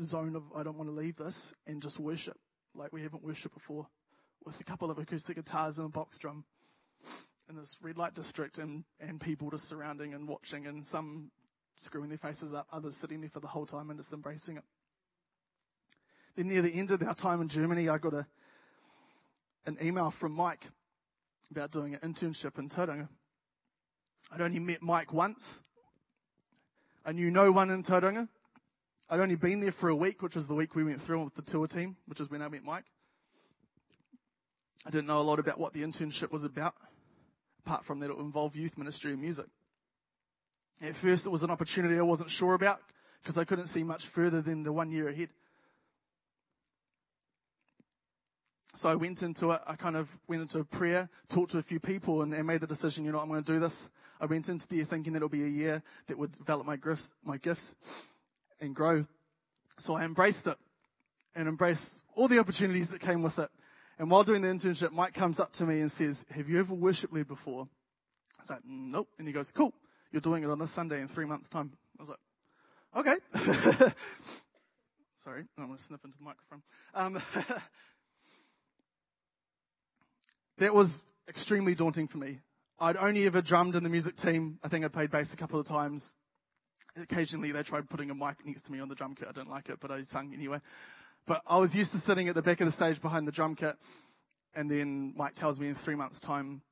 zone 0.00 0.36
of, 0.36 0.44
I 0.56 0.62
don't 0.62 0.78
want 0.78 0.88
to 0.88 0.94
leave 0.94 1.16
this 1.16 1.54
and 1.66 1.82
just 1.82 2.00
worship 2.00 2.38
like 2.74 2.92
we 2.92 3.02
haven't 3.02 3.22
worshipped 3.22 3.54
before 3.54 3.86
with 4.44 4.60
a 4.60 4.64
couple 4.64 4.90
of 4.90 4.98
acoustic 4.98 5.36
guitars 5.36 5.78
and 5.78 5.86
a 5.86 5.90
box 5.90 6.18
drum 6.18 6.44
in 7.48 7.56
this 7.56 7.76
red 7.82 7.98
light 7.98 8.14
district 8.14 8.58
and, 8.58 8.84
and 8.98 9.20
people 9.20 9.50
just 9.50 9.68
surrounding 9.68 10.14
and 10.14 10.26
watching 10.26 10.66
and 10.66 10.86
some 10.86 11.30
screwing 11.78 12.08
their 12.08 12.18
faces 12.18 12.54
up, 12.54 12.66
others 12.72 12.96
sitting 12.96 13.20
there 13.20 13.30
for 13.30 13.40
the 13.40 13.48
whole 13.48 13.66
time 13.66 13.90
and 13.90 13.98
just 13.98 14.12
embracing 14.12 14.56
it. 14.56 14.64
Then 16.36 16.48
near 16.48 16.62
the 16.62 16.72
end 16.72 16.90
of 16.90 17.02
our 17.02 17.14
time 17.14 17.40
in 17.40 17.48
Germany, 17.48 17.88
I 17.88 17.98
got 17.98 18.14
a, 18.14 18.26
an 19.66 19.76
email 19.82 20.10
from 20.10 20.32
Mike 20.32 20.70
about 21.50 21.70
doing 21.70 21.94
an 21.94 22.00
internship 22.00 22.58
in 22.58 22.68
Tauranga. 22.68 23.08
I'd 24.30 24.40
only 24.40 24.58
met 24.58 24.80
Mike 24.80 25.12
once. 25.12 25.62
I 27.04 27.12
knew 27.12 27.30
no 27.30 27.52
one 27.52 27.70
in 27.70 27.82
Tauranga. 27.82 28.28
I'd 29.10 29.20
only 29.20 29.36
been 29.36 29.60
there 29.60 29.72
for 29.72 29.90
a 29.90 29.96
week, 29.96 30.22
which 30.22 30.34
was 30.34 30.48
the 30.48 30.54
week 30.54 30.74
we 30.74 30.84
went 30.84 31.02
through 31.02 31.24
with 31.24 31.34
the 31.34 31.42
tour 31.42 31.66
team, 31.66 31.96
which 32.06 32.20
is 32.20 32.30
when 32.30 32.40
I 32.40 32.48
met 32.48 32.64
Mike. 32.64 32.86
I 34.86 34.90
didn't 34.90 35.06
know 35.06 35.20
a 35.20 35.22
lot 35.22 35.38
about 35.38 35.60
what 35.60 35.74
the 35.74 35.82
internship 35.82 36.32
was 36.32 36.44
about, 36.44 36.74
apart 37.64 37.84
from 37.84 38.00
that 38.00 38.10
it 38.10 38.18
involved 38.18 38.56
youth 38.56 38.78
ministry 38.78 39.12
and 39.12 39.20
music. 39.20 39.46
At 40.80 40.96
first, 40.96 41.26
it 41.26 41.30
was 41.30 41.42
an 41.42 41.50
opportunity 41.50 41.98
I 41.98 42.02
wasn't 42.02 42.30
sure 42.30 42.54
about 42.54 42.80
because 43.22 43.36
I 43.36 43.44
couldn't 43.44 43.66
see 43.66 43.84
much 43.84 44.06
further 44.06 44.40
than 44.40 44.62
the 44.62 44.72
one 44.72 44.90
year 44.90 45.08
ahead. 45.08 45.28
So 48.74 48.88
I 48.88 48.94
went 48.94 49.22
into 49.22 49.50
it. 49.50 49.60
I 49.66 49.76
kind 49.76 49.96
of 49.96 50.16
went 50.28 50.42
into 50.42 50.58
a 50.58 50.64
prayer, 50.64 51.08
talked 51.28 51.52
to 51.52 51.58
a 51.58 51.62
few 51.62 51.78
people, 51.78 52.22
and, 52.22 52.32
and 52.32 52.46
made 52.46 52.60
the 52.60 52.66
decision. 52.66 53.04
You 53.04 53.12
know, 53.12 53.18
I'm 53.18 53.28
going 53.28 53.42
to 53.42 53.52
do 53.52 53.60
this. 53.60 53.90
I 54.20 54.26
went 54.26 54.48
into 54.48 54.66
there 54.68 54.84
thinking 54.84 55.12
that 55.12 55.18
it'll 55.18 55.28
be 55.28 55.44
a 55.44 55.48
year 55.48 55.82
that 56.06 56.16
would 56.16 56.32
develop 56.32 56.66
my 56.66 56.76
gifts, 56.76 57.14
my 57.24 57.36
gifts, 57.36 57.76
and 58.60 58.74
grow. 58.74 59.04
So 59.78 59.94
I 59.94 60.04
embraced 60.04 60.46
it, 60.46 60.56
and 61.34 61.48
embraced 61.48 62.04
all 62.14 62.28
the 62.28 62.38
opportunities 62.38 62.90
that 62.90 63.00
came 63.00 63.22
with 63.22 63.38
it. 63.38 63.50
And 63.98 64.10
while 64.10 64.22
doing 64.22 64.42
the 64.42 64.48
internship, 64.48 64.92
Mike 64.92 65.12
comes 65.12 65.38
up 65.38 65.52
to 65.54 65.66
me 65.66 65.80
and 65.80 65.90
says, 65.90 66.24
"Have 66.30 66.48
you 66.48 66.58
ever 66.60 66.74
worship 66.74 67.12
led 67.12 67.28
before?" 67.28 67.68
I 68.38 68.42
was 68.42 68.50
like, 68.50 68.64
"Nope." 68.64 69.08
And 69.18 69.28
he 69.28 69.34
goes, 69.34 69.50
"Cool. 69.50 69.74
You're 70.10 70.20
doing 70.20 70.44
it 70.44 70.50
on 70.50 70.58
this 70.58 70.70
Sunday 70.70 71.00
in 71.00 71.08
three 71.08 71.26
months' 71.26 71.48
time." 71.48 71.72
I 71.98 72.02
was 72.02 72.08
like, 72.08 72.18
"Okay." 72.96 73.16
Sorry, 75.14 75.44
I'm 75.56 75.66
going 75.66 75.76
to 75.76 75.82
sniff 75.82 76.04
into 76.04 76.18
the 76.18 76.24
microphone. 76.24 76.62
Um, 76.94 77.14
that 80.62 80.74
was 80.74 81.02
extremely 81.28 81.74
daunting 81.74 82.06
for 82.06 82.18
me. 82.18 82.38
I'd 82.78 82.96
only 82.96 83.26
ever 83.26 83.42
drummed 83.42 83.76
in 83.76 83.82
the 83.82 83.88
music 83.88 84.16
team. 84.16 84.58
I 84.62 84.68
think 84.68 84.84
I 84.84 84.88
played 84.88 85.10
bass 85.10 85.32
a 85.32 85.36
couple 85.36 85.58
of 85.58 85.66
times. 85.66 86.14
Occasionally 86.96 87.52
they 87.52 87.62
tried 87.62 87.88
putting 87.88 88.10
a 88.10 88.14
mic 88.14 88.44
next 88.44 88.62
to 88.62 88.72
me 88.72 88.80
on 88.80 88.88
the 88.88 88.94
drum 88.94 89.14
kit. 89.14 89.28
I 89.28 89.32
didn't 89.32 89.50
like 89.50 89.68
it, 89.68 89.78
but 89.80 89.90
I 89.90 90.02
sang 90.02 90.32
anyway. 90.34 90.60
But 91.26 91.42
I 91.46 91.58
was 91.58 91.74
used 91.74 91.92
to 91.92 91.98
sitting 91.98 92.28
at 92.28 92.34
the 92.34 92.42
back 92.42 92.60
of 92.60 92.66
the 92.66 92.72
stage 92.72 93.00
behind 93.00 93.26
the 93.26 93.32
drum 93.32 93.54
kit. 93.54 93.76
And 94.54 94.70
then 94.70 95.14
Mike 95.16 95.34
tells 95.34 95.58
me 95.58 95.68
in 95.68 95.74
three 95.74 95.94
months 95.94 96.20
time, 96.20 96.62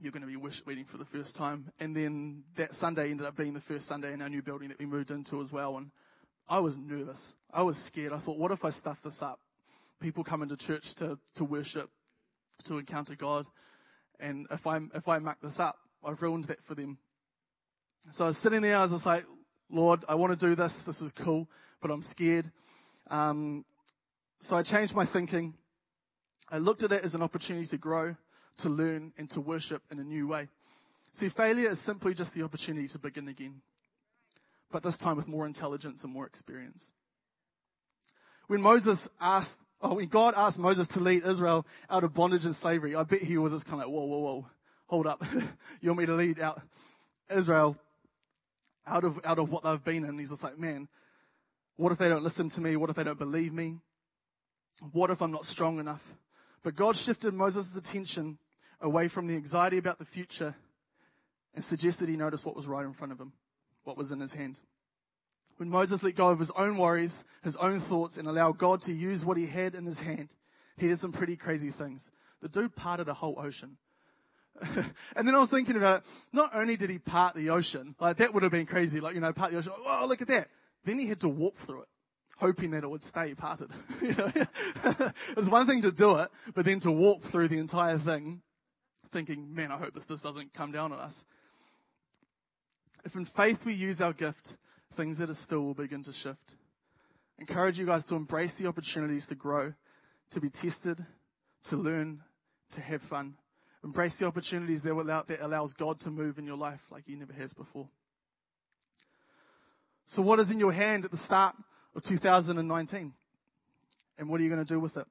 you're 0.00 0.12
going 0.12 0.22
to 0.22 0.28
be 0.28 0.36
worship 0.36 0.66
for 0.86 0.96
the 0.96 1.04
first 1.04 1.36
time. 1.36 1.70
And 1.78 1.96
then 1.96 2.44
that 2.56 2.74
Sunday 2.74 3.10
ended 3.10 3.26
up 3.26 3.36
being 3.36 3.54
the 3.54 3.60
first 3.60 3.86
Sunday 3.86 4.12
in 4.12 4.22
our 4.22 4.28
new 4.28 4.42
building 4.42 4.68
that 4.68 4.78
we 4.78 4.86
moved 4.86 5.10
into 5.10 5.40
as 5.40 5.52
well. 5.52 5.76
And 5.76 5.90
I 6.48 6.58
was 6.60 6.78
nervous. 6.78 7.36
I 7.52 7.62
was 7.62 7.76
scared. 7.76 8.12
I 8.12 8.18
thought, 8.18 8.38
what 8.38 8.50
if 8.50 8.64
I 8.64 8.70
stuff 8.70 9.02
this 9.02 9.22
up? 9.22 9.40
People 10.00 10.24
come 10.24 10.42
into 10.42 10.56
church 10.56 10.94
to, 10.96 11.18
to 11.34 11.44
worship 11.44 11.90
to 12.64 12.78
encounter 12.78 13.14
God. 13.14 13.46
And 14.18 14.46
if 14.50 14.66
I 14.66 14.80
if 14.94 15.08
I 15.08 15.18
muck 15.18 15.40
this 15.40 15.60
up, 15.60 15.78
I've 16.04 16.20
ruined 16.22 16.44
that 16.44 16.62
for 16.62 16.74
them. 16.74 16.98
So 18.10 18.24
I 18.24 18.28
was 18.28 18.38
sitting 18.38 18.62
there, 18.62 18.76
I 18.76 18.82
was 18.82 18.92
just 18.92 19.06
like, 19.06 19.24
Lord, 19.70 20.04
I 20.08 20.14
want 20.14 20.38
to 20.38 20.46
do 20.46 20.54
this. 20.54 20.84
This 20.84 21.00
is 21.00 21.12
cool, 21.12 21.48
but 21.80 21.90
I'm 21.90 22.02
scared. 22.02 22.50
Um, 23.08 23.64
so 24.38 24.56
I 24.56 24.62
changed 24.62 24.94
my 24.94 25.04
thinking. 25.04 25.54
I 26.50 26.58
looked 26.58 26.82
at 26.82 26.92
it 26.92 27.04
as 27.04 27.14
an 27.14 27.22
opportunity 27.22 27.66
to 27.66 27.76
grow, 27.76 28.16
to 28.58 28.68
learn, 28.68 29.12
and 29.16 29.30
to 29.30 29.40
worship 29.40 29.82
in 29.90 29.98
a 30.00 30.04
new 30.04 30.26
way. 30.26 30.48
See, 31.12 31.28
failure 31.28 31.68
is 31.68 31.80
simply 31.80 32.14
just 32.14 32.34
the 32.34 32.42
opportunity 32.42 32.88
to 32.88 32.98
begin 32.98 33.28
again, 33.28 33.62
but 34.70 34.82
this 34.82 34.96
time 34.96 35.16
with 35.16 35.28
more 35.28 35.46
intelligence 35.46 36.02
and 36.04 36.12
more 36.12 36.26
experience. 36.26 36.92
When 38.46 38.62
Moses 38.62 39.08
asked 39.20 39.60
Oh, 39.82 39.94
when 39.94 40.08
God 40.08 40.34
asked 40.36 40.58
Moses 40.58 40.88
to 40.88 41.00
lead 41.00 41.24
Israel 41.24 41.66
out 41.88 42.04
of 42.04 42.12
bondage 42.12 42.44
and 42.44 42.54
slavery, 42.54 42.94
I 42.94 43.02
bet 43.02 43.22
he 43.22 43.38
was 43.38 43.52
just 43.52 43.66
kind 43.66 43.82
of 43.82 43.88
like, 43.88 43.94
whoa, 43.94 44.04
whoa, 44.04 44.18
whoa, 44.18 44.46
hold 44.86 45.06
up. 45.06 45.24
you 45.80 45.88
want 45.88 46.00
me 46.00 46.06
to 46.06 46.14
lead 46.14 46.38
out 46.38 46.60
Israel 47.34 47.76
out 48.86 49.04
of, 49.04 49.20
out 49.24 49.38
of 49.38 49.50
what 49.50 49.62
they've 49.62 49.82
been 49.82 50.04
in? 50.04 50.18
He's 50.18 50.30
just 50.30 50.44
like, 50.44 50.58
man, 50.58 50.88
what 51.76 51.92
if 51.92 51.98
they 51.98 52.08
don't 52.08 52.22
listen 52.22 52.48
to 52.50 52.60
me? 52.60 52.76
What 52.76 52.90
if 52.90 52.96
they 52.96 53.04
don't 53.04 53.18
believe 53.18 53.54
me? 53.54 53.78
What 54.92 55.10
if 55.10 55.22
I'm 55.22 55.30
not 55.30 55.44
strong 55.44 55.78
enough? 55.78 56.14
But 56.62 56.76
God 56.76 56.96
shifted 56.96 57.32
Moses' 57.32 57.76
attention 57.76 58.38
away 58.80 59.08
from 59.08 59.26
the 59.26 59.34
anxiety 59.34 59.78
about 59.78 59.98
the 59.98 60.04
future 60.04 60.54
and 61.54 61.64
suggested 61.64 62.08
he 62.08 62.16
notice 62.16 62.44
what 62.44 62.56
was 62.56 62.66
right 62.66 62.84
in 62.84 62.92
front 62.92 63.12
of 63.12 63.20
him, 63.20 63.32
what 63.84 63.96
was 63.96 64.12
in 64.12 64.20
his 64.20 64.34
hand. 64.34 64.58
When 65.60 65.68
Moses 65.68 66.02
let 66.02 66.14
go 66.14 66.28
of 66.28 66.38
his 66.38 66.50
own 66.52 66.78
worries, 66.78 67.22
his 67.42 67.54
own 67.56 67.80
thoughts, 67.80 68.16
and 68.16 68.26
allowed 68.26 68.56
God 68.56 68.80
to 68.80 68.94
use 68.94 69.26
what 69.26 69.36
he 69.36 69.44
had 69.44 69.74
in 69.74 69.84
his 69.84 70.00
hand, 70.00 70.30
he 70.78 70.88
did 70.88 70.98
some 70.98 71.12
pretty 71.12 71.36
crazy 71.36 71.68
things. 71.68 72.10
The 72.40 72.48
dude 72.48 72.74
parted 72.74 73.10
a 73.10 73.12
whole 73.12 73.38
ocean. 73.38 73.76
and 75.14 75.28
then 75.28 75.34
I 75.34 75.38
was 75.38 75.50
thinking 75.50 75.76
about 75.76 76.00
it. 76.00 76.06
Not 76.32 76.54
only 76.54 76.78
did 76.78 76.88
he 76.88 76.98
part 76.98 77.34
the 77.34 77.50
ocean, 77.50 77.94
like 78.00 78.16
that 78.16 78.32
would 78.32 78.42
have 78.42 78.50
been 78.50 78.64
crazy, 78.64 79.00
like, 79.00 79.14
you 79.14 79.20
know, 79.20 79.34
part 79.34 79.52
the 79.52 79.58
ocean. 79.58 79.74
Oh, 79.76 80.06
look 80.08 80.22
at 80.22 80.28
that. 80.28 80.48
Then 80.86 80.98
he 80.98 81.04
had 81.04 81.20
to 81.20 81.28
walk 81.28 81.58
through 81.58 81.82
it, 81.82 81.88
hoping 82.38 82.70
that 82.70 82.82
it 82.82 82.88
would 82.88 83.02
stay 83.02 83.34
parted. 83.34 83.68
you 84.00 84.14
know, 84.14 84.32
it's 85.36 85.50
one 85.50 85.66
thing 85.66 85.82
to 85.82 85.92
do 85.92 86.16
it, 86.20 86.30
but 86.54 86.64
then 86.64 86.80
to 86.80 86.90
walk 86.90 87.22
through 87.24 87.48
the 87.48 87.58
entire 87.58 87.98
thing, 87.98 88.40
thinking, 89.12 89.54
man, 89.54 89.70
I 89.70 89.76
hope 89.76 89.92
this, 89.92 90.06
this 90.06 90.22
doesn't 90.22 90.54
come 90.54 90.72
down 90.72 90.90
on 90.90 91.00
us. 91.00 91.26
If 93.04 93.14
in 93.14 93.26
faith 93.26 93.66
we 93.66 93.74
use 93.74 94.00
our 94.00 94.14
gift, 94.14 94.56
things 94.94 95.18
that 95.18 95.30
are 95.30 95.34
still 95.34 95.62
will 95.62 95.74
begin 95.74 96.02
to 96.04 96.12
shift. 96.12 96.54
encourage 97.38 97.78
you 97.78 97.86
guys 97.86 98.04
to 98.04 98.16
embrace 98.16 98.56
the 98.56 98.66
opportunities 98.66 99.26
to 99.26 99.34
grow, 99.34 99.72
to 100.30 100.40
be 100.40 100.50
tested, 100.50 101.06
to 101.64 101.76
learn, 101.76 102.22
to 102.72 102.80
have 102.80 103.00
fun. 103.00 103.34
Embrace 103.82 104.18
the 104.18 104.26
opportunities 104.26 104.82
that, 104.82 105.24
that 105.28 105.40
allows 105.40 105.72
God 105.72 105.98
to 106.00 106.10
move 106.10 106.38
in 106.38 106.44
your 106.44 106.56
life 106.56 106.86
like 106.90 107.04
He 107.06 107.14
never 107.14 107.32
has 107.32 107.54
before. 107.54 107.88
So, 110.04 110.22
what 110.22 110.38
is 110.38 110.50
in 110.50 110.58
your 110.58 110.72
hand 110.72 111.04
at 111.04 111.10
the 111.10 111.16
start 111.16 111.56
of 111.94 112.02
2019? 112.04 113.14
And 114.18 114.28
what 114.28 114.40
are 114.40 114.44
you 114.44 114.50
going 114.50 114.64
to 114.64 114.68
do 114.68 114.78
with 114.78 114.98
it? 114.98 115.06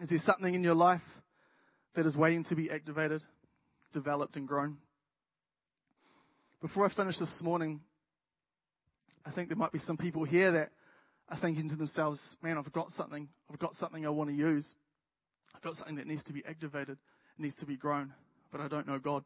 Is 0.00 0.10
there 0.10 0.18
something 0.18 0.54
in 0.54 0.62
your 0.62 0.74
life 0.74 1.22
that 1.94 2.04
is 2.04 2.18
waiting 2.18 2.44
to 2.44 2.54
be 2.54 2.70
activated, 2.70 3.22
developed, 3.92 4.36
and 4.36 4.46
grown? 4.46 4.78
Before 6.60 6.84
I 6.84 6.88
finish 6.88 7.18
this 7.18 7.42
morning, 7.42 7.80
I 9.24 9.30
think 9.30 9.48
there 9.48 9.56
might 9.56 9.72
be 9.72 9.78
some 9.78 9.96
people 9.96 10.24
here 10.24 10.50
that 10.50 10.70
are 11.28 11.36
thinking 11.36 11.68
to 11.68 11.76
themselves, 11.76 12.36
man, 12.42 12.58
I've 12.58 12.72
got 12.72 12.90
something. 12.90 13.28
I've 13.50 13.58
got 13.58 13.74
something 13.74 14.04
I 14.04 14.10
want 14.10 14.30
to 14.30 14.36
use. 14.36 14.74
I've 15.54 15.62
got 15.62 15.76
something 15.76 15.96
that 15.96 16.06
needs 16.06 16.24
to 16.24 16.32
be 16.32 16.44
activated, 16.44 16.98
it 17.38 17.42
needs 17.42 17.54
to 17.56 17.66
be 17.66 17.76
grown, 17.76 18.12
but 18.50 18.60
I 18.60 18.68
don't 18.68 18.86
know 18.86 18.98
God. 18.98 19.24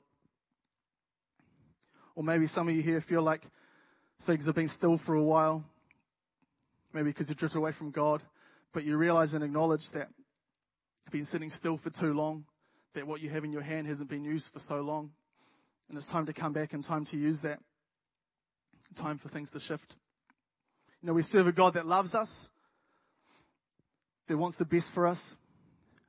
Or 2.15 2.25
maybe 2.25 2.47
some 2.47 2.69
of 2.69 2.75
you 2.75 2.83
here 2.83 3.01
feel 3.01 3.23
like 3.23 3.43
things 4.23 4.47
have 4.47 4.55
been 4.55 4.69
still 4.69 4.97
for 4.97 5.15
a 5.15 5.23
while, 5.23 5.65
maybe 6.93 7.11
because 7.11 7.29
you 7.29 7.35
drifted 7.35 7.59
away 7.59 7.73
from 7.73 7.91
God, 7.91 8.23
but 8.73 8.85
you 8.85 8.97
realize 8.97 9.35
and 9.35 9.45
acknowledge 9.45 9.91
that 9.93 10.09
you've 11.05 11.13
been 11.13 11.25
sitting 11.25 11.51
still 11.51 11.77
for 11.77 11.91
too 11.91 12.13
long, 12.13 12.45
that 12.95 13.07
what 13.07 13.21
you 13.21 13.29
have 13.31 13.45
in 13.45 13.53
your 13.53 13.63
hand 13.63 13.87
hasn't 13.87 14.09
been 14.09 14.25
used 14.25 14.53
for 14.53 14.59
so 14.59 14.81
long, 14.81 15.11
and 15.89 15.97
it's 15.97 16.07
time 16.07 16.27
to 16.27 16.33
come 16.33 16.53
back 16.53 16.73
and 16.73 16.83
time 16.83 17.05
to 17.05 17.17
use 17.17 17.43
that. 17.43 17.61
Time 18.97 19.19
for 19.19 19.29
things 19.29 19.51
to 19.51 19.61
shift. 19.61 19.95
You 21.03 21.09
know, 21.09 21.13
we 21.13 21.23
serve 21.23 21.47
a 21.47 21.53
God 21.53 21.75
that 21.75 21.87
loves 21.87 22.15
us, 22.15 22.49
that 24.27 24.39
wants 24.39 24.57
the 24.57 24.65
best 24.65 24.91
for 24.91 25.07
us, 25.07 25.37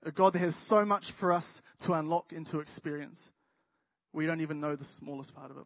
a 0.04 0.12
God 0.12 0.34
that 0.34 0.40
has 0.40 0.56
so 0.56 0.86
much 0.86 1.12
for 1.12 1.34
us 1.34 1.62
to 1.80 1.94
unlock 1.94 2.32
and 2.32 2.46
to 2.48 2.60
experience. 2.60 3.34
We 4.14 4.26
don't 4.26 4.40
even 4.40 4.62
know 4.62 4.76
the 4.76 4.86
smallest 4.86 5.36
part 5.36 5.52
of 5.52 5.58
it. 5.58 5.66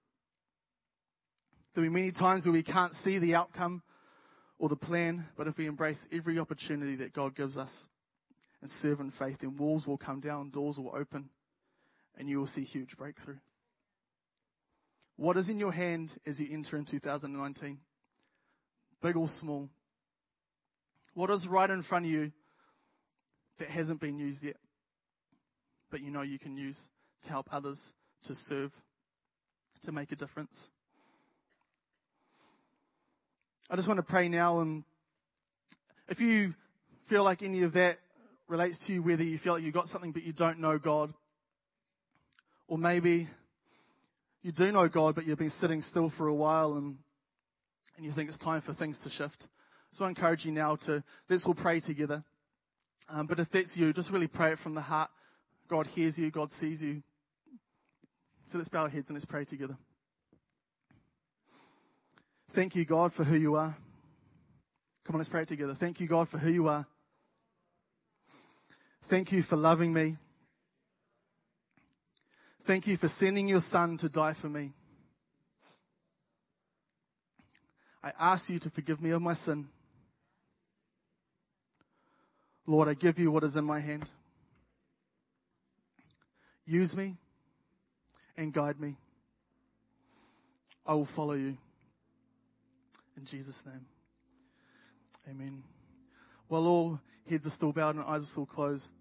There'll 1.73 1.89
be 1.89 1.93
many 1.93 2.11
times 2.11 2.45
where 2.45 2.53
we 2.53 2.63
can't 2.63 2.93
see 2.93 3.19
the 3.19 3.35
outcome 3.35 3.83
or 4.57 4.67
the 4.67 4.75
plan, 4.75 5.27
but 5.37 5.47
if 5.47 5.57
we 5.57 5.67
embrace 5.67 6.07
every 6.11 6.39
opportunity 6.39 6.95
that 6.97 7.13
God 7.13 7.35
gives 7.35 7.57
us 7.57 7.87
and 8.61 8.69
serve 8.69 8.99
in 8.99 9.11
faith, 9.11 9.39
then 9.39 9.55
walls 9.55 9.85
will 9.85 9.97
come 9.97 10.19
down, 10.19 10.49
doors 10.49 10.79
will 10.79 10.93
open, 10.95 11.29
and 12.17 12.27
you 12.27 12.39
will 12.39 12.47
see 12.47 12.63
huge 12.63 12.97
breakthrough. 12.97 13.37
What 15.21 15.37
is 15.37 15.51
in 15.51 15.59
your 15.59 15.71
hand 15.71 16.15
as 16.25 16.41
you 16.41 16.47
enter 16.51 16.77
in 16.77 16.83
2019? 16.83 17.77
Big 19.03 19.15
or 19.15 19.27
small? 19.27 19.69
What 21.13 21.29
is 21.29 21.47
right 21.47 21.69
in 21.69 21.83
front 21.83 22.05
of 22.05 22.11
you 22.11 22.31
that 23.59 23.69
hasn't 23.69 23.99
been 23.99 24.17
used 24.17 24.43
yet, 24.43 24.55
but 25.91 26.01
you 26.01 26.09
know 26.09 26.23
you 26.23 26.39
can 26.39 26.57
use 26.57 26.89
to 27.21 27.29
help 27.29 27.49
others, 27.51 27.93
to 28.23 28.33
serve, 28.33 28.71
to 29.83 29.91
make 29.91 30.11
a 30.11 30.15
difference? 30.15 30.71
I 33.69 33.75
just 33.75 33.87
want 33.87 33.99
to 33.99 34.03
pray 34.03 34.27
now 34.27 34.61
and 34.61 34.83
if 36.09 36.19
you 36.19 36.55
feel 37.03 37.23
like 37.23 37.43
any 37.43 37.61
of 37.61 37.73
that 37.73 37.99
relates 38.47 38.87
to 38.87 38.93
you, 38.93 39.03
whether 39.03 39.23
you 39.23 39.37
feel 39.37 39.53
like 39.53 39.61
you've 39.61 39.75
got 39.75 39.87
something 39.87 40.13
but 40.13 40.23
you 40.23 40.33
don't 40.33 40.57
know 40.57 40.79
God, 40.79 41.13
or 42.67 42.79
maybe 42.79 43.27
you 44.41 44.51
do 44.51 44.71
know 44.71 44.87
God 44.87 45.15
but 45.15 45.25
you've 45.25 45.37
been 45.37 45.49
sitting 45.49 45.81
still 45.81 46.09
for 46.09 46.27
a 46.27 46.33
while 46.33 46.73
and, 46.73 46.97
and 47.97 48.05
you 48.05 48.11
think 48.11 48.29
it's 48.29 48.37
time 48.37 48.61
for 48.61 48.73
things 48.73 48.99
to 48.99 49.09
shift. 49.09 49.47
So 49.91 50.05
I 50.05 50.09
encourage 50.09 50.45
you 50.45 50.51
now 50.51 50.75
to, 50.77 51.03
let's 51.29 51.45
all 51.45 51.53
pray 51.53 51.79
together. 51.79 52.23
Um, 53.09 53.27
but 53.27 53.39
if 53.39 53.49
that's 53.49 53.77
you, 53.77 53.91
just 53.91 54.11
really 54.11 54.27
pray 54.27 54.53
it 54.53 54.59
from 54.59 54.73
the 54.73 54.81
heart. 54.81 55.09
God 55.67 55.87
hears 55.87 56.17
you, 56.17 56.31
God 56.31 56.51
sees 56.51 56.83
you. 56.83 57.03
So 58.45 58.57
let's 58.57 58.69
bow 58.69 58.83
our 58.83 58.89
heads 58.89 59.09
and 59.09 59.15
let's 59.15 59.25
pray 59.25 59.45
together. 59.45 59.77
Thank 62.51 62.75
you, 62.75 62.83
God, 62.83 63.13
for 63.13 63.23
who 63.23 63.37
you 63.37 63.55
are. 63.55 63.77
Come 65.05 65.15
on, 65.15 65.19
let's 65.19 65.29
pray 65.29 65.45
together. 65.45 65.73
Thank 65.73 65.99
you, 65.99 66.07
God, 66.07 66.27
for 66.27 66.37
who 66.37 66.51
you 66.51 66.67
are. 66.67 66.85
Thank 69.03 69.31
you 69.31 69.41
for 69.41 69.55
loving 69.55 69.93
me. 69.93 70.17
Thank 72.63 72.87
you 72.87 72.95
for 72.95 73.07
sending 73.07 73.47
your 73.47 73.59
son 73.59 73.97
to 73.97 74.09
die 74.09 74.33
for 74.33 74.47
me. 74.47 74.73
I 78.03 78.11
ask 78.19 78.49
you 78.49 78.59
to 78.59 78.69
forgive 78.69 79.01
me 79.01 79.11
of 79.11 79.21
my 79.21 79.33
sin. 79.33 79.67
Lord, 82.67 82.87
I 82.87 82.93
give 82.93 83.19
you 83.19 83.31
what 83.31 83.43
is 83.43 83.55
in 83.55 83.65
my 83.65 83.79
hand. 83.79 84.09
Use 86.65 86.95
me 86.95 87.17
and 88.37 88.53
guide 88.53 88.79
me. 88.79 88.95
I 90.85 90.93
will 90.93 91.05
follow 91.05 91.33
you. 91.33 91.57
In 93.17 93.25
Jesus' 93.25 93.65
name. 93.65 93.85
Amen. 95.29 95.63
While 96.47 96.67
all 96.67 96.99
heads 97.29 97.45
are 97.45 97.51
still 97.51 97.71
bowed 97.71 97.95
and 97.95 98.03
eyes 98.05 98.23
are 98.23 98.25
still 98.25 98.45
closed, 98.45 98.93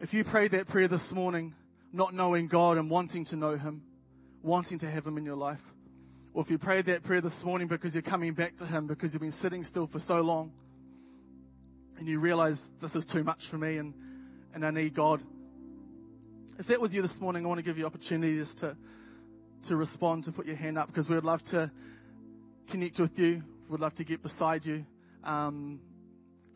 if 0.00 0.12
you 0.12 0.24
prayed 0.24 0.50
that 0.52 0.68
prayer 0.68 0.88
this 0.88 1.12
morning, 1.12 1.54
not 1.96 2.14
knowing 2.14 2.46
God 2.46 2.76
and 2.76 2.90
wanting 2.90 3.24
to 3.26 3.36
know 3.36 3.56
Him, 3.56 3.82
wanting 4.42 4.78
to 4.80 4.90
have 4.90 5.06
Him 5.06 5.16
in 5.16 5.24
your 5.24 5.36
life, 5.36 5.72
or 6.34 6.42
if 6.42 6.50
you 6.50 6.58
prayed 6.58 6.84
that 6.86 7.02
prayer 7.02 7.22
this 7.22 7.44
morning 7.44 7.66
because 7.66 7.94
you're 7.94 8.02
coming 8.02 8.34
back 8.34 8.56
to 8.58 8.66
Him 8.66 8.86
because 8.86 9.14
you've 9.14 9.22
been 9.22 9.30
sitting 9.30 9.62
still 9.62 9.86
for 9.86 9.98
so 9.98 10.20
long, 10.20 10.52
and 11.98 12.06
you 12.06 12.20
realize 12.20 12.66
this 12.80 12.94
is 12.94 13.06
too 13.06 13.24
much 13.24 13.46
for 13.46 13.56
me 13.56 13.78
and, 13.78 13.94
and 14.54 14.66
I 14.66 14.70
need 14.70 14.92
God. 14.92 15.22
If 16.58 16.66
that 16.66 16.80
was 16.80 16.94
you 16.94 17.00
this 17.00 17.20
morning, 17.20 17.44
I 17.44 17.48
want 17.48 17.58
to 17.58 17.62
give 17.62 17.78
you 17.78 17.86
opportunities 17.86 18.54
to, 18.56 18.76
to 19.64 19.76
respond, 19.76 20.24
to 20.24 20.32
put 20.32 20.46
your 20.46 20.56
hand 20.56 20.76
up 20.76 20.88
because 20.88 21.08
we 21.08 21.14
would 21.14 21.24
love 21.24 21.42
to 21.44 21.70
connect 22.68 23.00
with 23.00 23.18
you. 23.18 23.42
We'd 23.68 23.80
love 23.80 23.94
to 23.94 24.04
get 24.04 24.22
beside 24.22 24.66
you. 24.66 24.84
Um, 25.24 25.80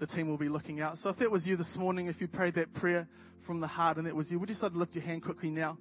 the 0.01 0.07
team 0.07 0.29
will 0.29 0.39
be 0.39 0.49
looking 0.49 0.81
out. 0.81 0.97
So 0.97 1.11
if 1.11 1.19
that 1.19 1.31
was 1.31 1.47
you 1.47 1.57
this 1.57 1.79
morning, 1.79 2.07
if 2.07 2.23
you 2.23 2.27
prayed 2.27 2.55
that 2.55 2.73
prayer 2.73 3.07
from 3.39 3.61
the 3.61 3.67
heart 3.67 3.99
and 3.99 4.07
that 4.07 4.17
was 4.17 4.33
you, 4.33 4.39
would 4.39 4.49
you 4.49 4.55
decide 4.55 4.73
to 4.73 4.79
lift 4.79 4.97
your 4.97 5.05
hand 5.05 5.23
quickly 5.23 5.51
now? 5.51 5.77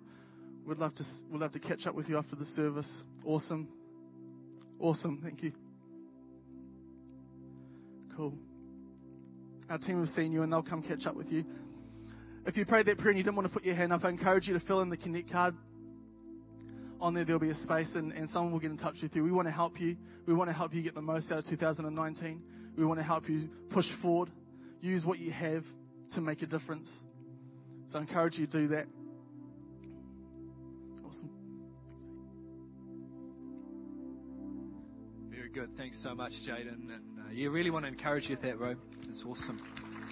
We'd 0.65 0.77
love 0.77 0.93
to, 0.95 1.05
we'd 1.32 1.39
love 1.39 1.53
to 1.53 1.60
catch 1.60 1.88
up 1.88 1.95
with 1.95 2.10
you 2.10 2.17
after 2.17 2.36
the 2.36 2.45
service. 2.45 3.05
Awesome. 3.25 3.69
Awesome. 4.77 5.19
Thank 5.23 5.41
you. 5.41 5.53
Cool. 8.15 8.38
Our 9.69 9.77
team 9.77 9.99
have 9.99 10.10
seen 10.10 10.34
you 10.34 10.43
and 10.43 10.51
they'll 10.51 10.62
come 10.62 10.82
catch 10.82 11.08
up 11.08 11.15
with 11.15 11.32
you. 11.32 11.45
If 12.45 12.58
you 12.58 12.65
prayed 12.65 12.88
that 12.88 12.97
prayer 12.97 13.12
and 13.12 13.17
you 13.17 13.23
didn't 13.23 13.38
want 13.38 13.47
to 13.47 13.53
put 13.53 13.63
your 13.63 13.75
hand 13.75 13.93
up, 13.93 14.03
I 14.03 14.10
encourage 14.10 14.49
you 14.49 14.53
to 14.53 14.60
fill 14.60 14.82
in 14.82 14.89
the 14.89 14.97
Connect 14.97 15.32
card 15.32 15.55
on 17.01 17.13
there, 17.13 17.23
there'll 17.23 17.39
be 17.39 17.49
a 17.49 17.53
space 17.53 17.95
and, 17.95 18.12
and 18.13 18.29
someone 18.29 18.51
will 18.51 18.59
get 18.59 18.71
in 18.71 18.77
touch 18.77 19.01
with 19.01 19.15
you. 19.15 19.23
We 19.23 19.31
want 19.31 19.47
to 19.47 19.51
help 19.51 19.79
you. 19.79 19.97
We 20.25 20.33
want 20.33 20.49
to 20.49 20.53
help 20.53 20.73
you 20.73 20.81
get 20.81 20.95
the 20.95 21.01
most 21.01 21.31
out 21.31 21.39
of 21.39 21.45
2019. 21.45 22.41
We 22.75 22.85
want 22.85 22.99
to 22.99 23.05
help 23.05 23.29
you 23.29 23.49
push 23.69 23.89
forward. 23.89 24.29
Use 24.81 25.05
what 25.05 25.19
you 25.19 25.31
have 25.31 25.65
to 26.12 26.21
make 26.21 26.41
a 26.41 26.45
difference. 26.45 27.05
So 27.88 27.99
I 27.99 28.01
encourage 28.01 28.39
you 28.39 28.45
to 28.45 28.57
do 28.57 28.67
that. 28.69 28.85
Awesome. 31.05 31.31
Very 35.29 35.49
good. 35.49 35.75
Thanks 35.75 35.97
so 35.97 36.13
much, 36.13 36.41
Jaden. 36.41 36.73
And 36.73 36.91
uh, 36.91 37.31
you 37.31 37.49
really 37.49 37.71
want 37.71 37.85
to 37.85 37.89
encourage 37.89 38.29
you 38.29 38.33
with 38.33 38.43
that, 38.43 38.57
bro. 38.57 38.75
It's 39.09 39.25
awesome. 39.25 39.59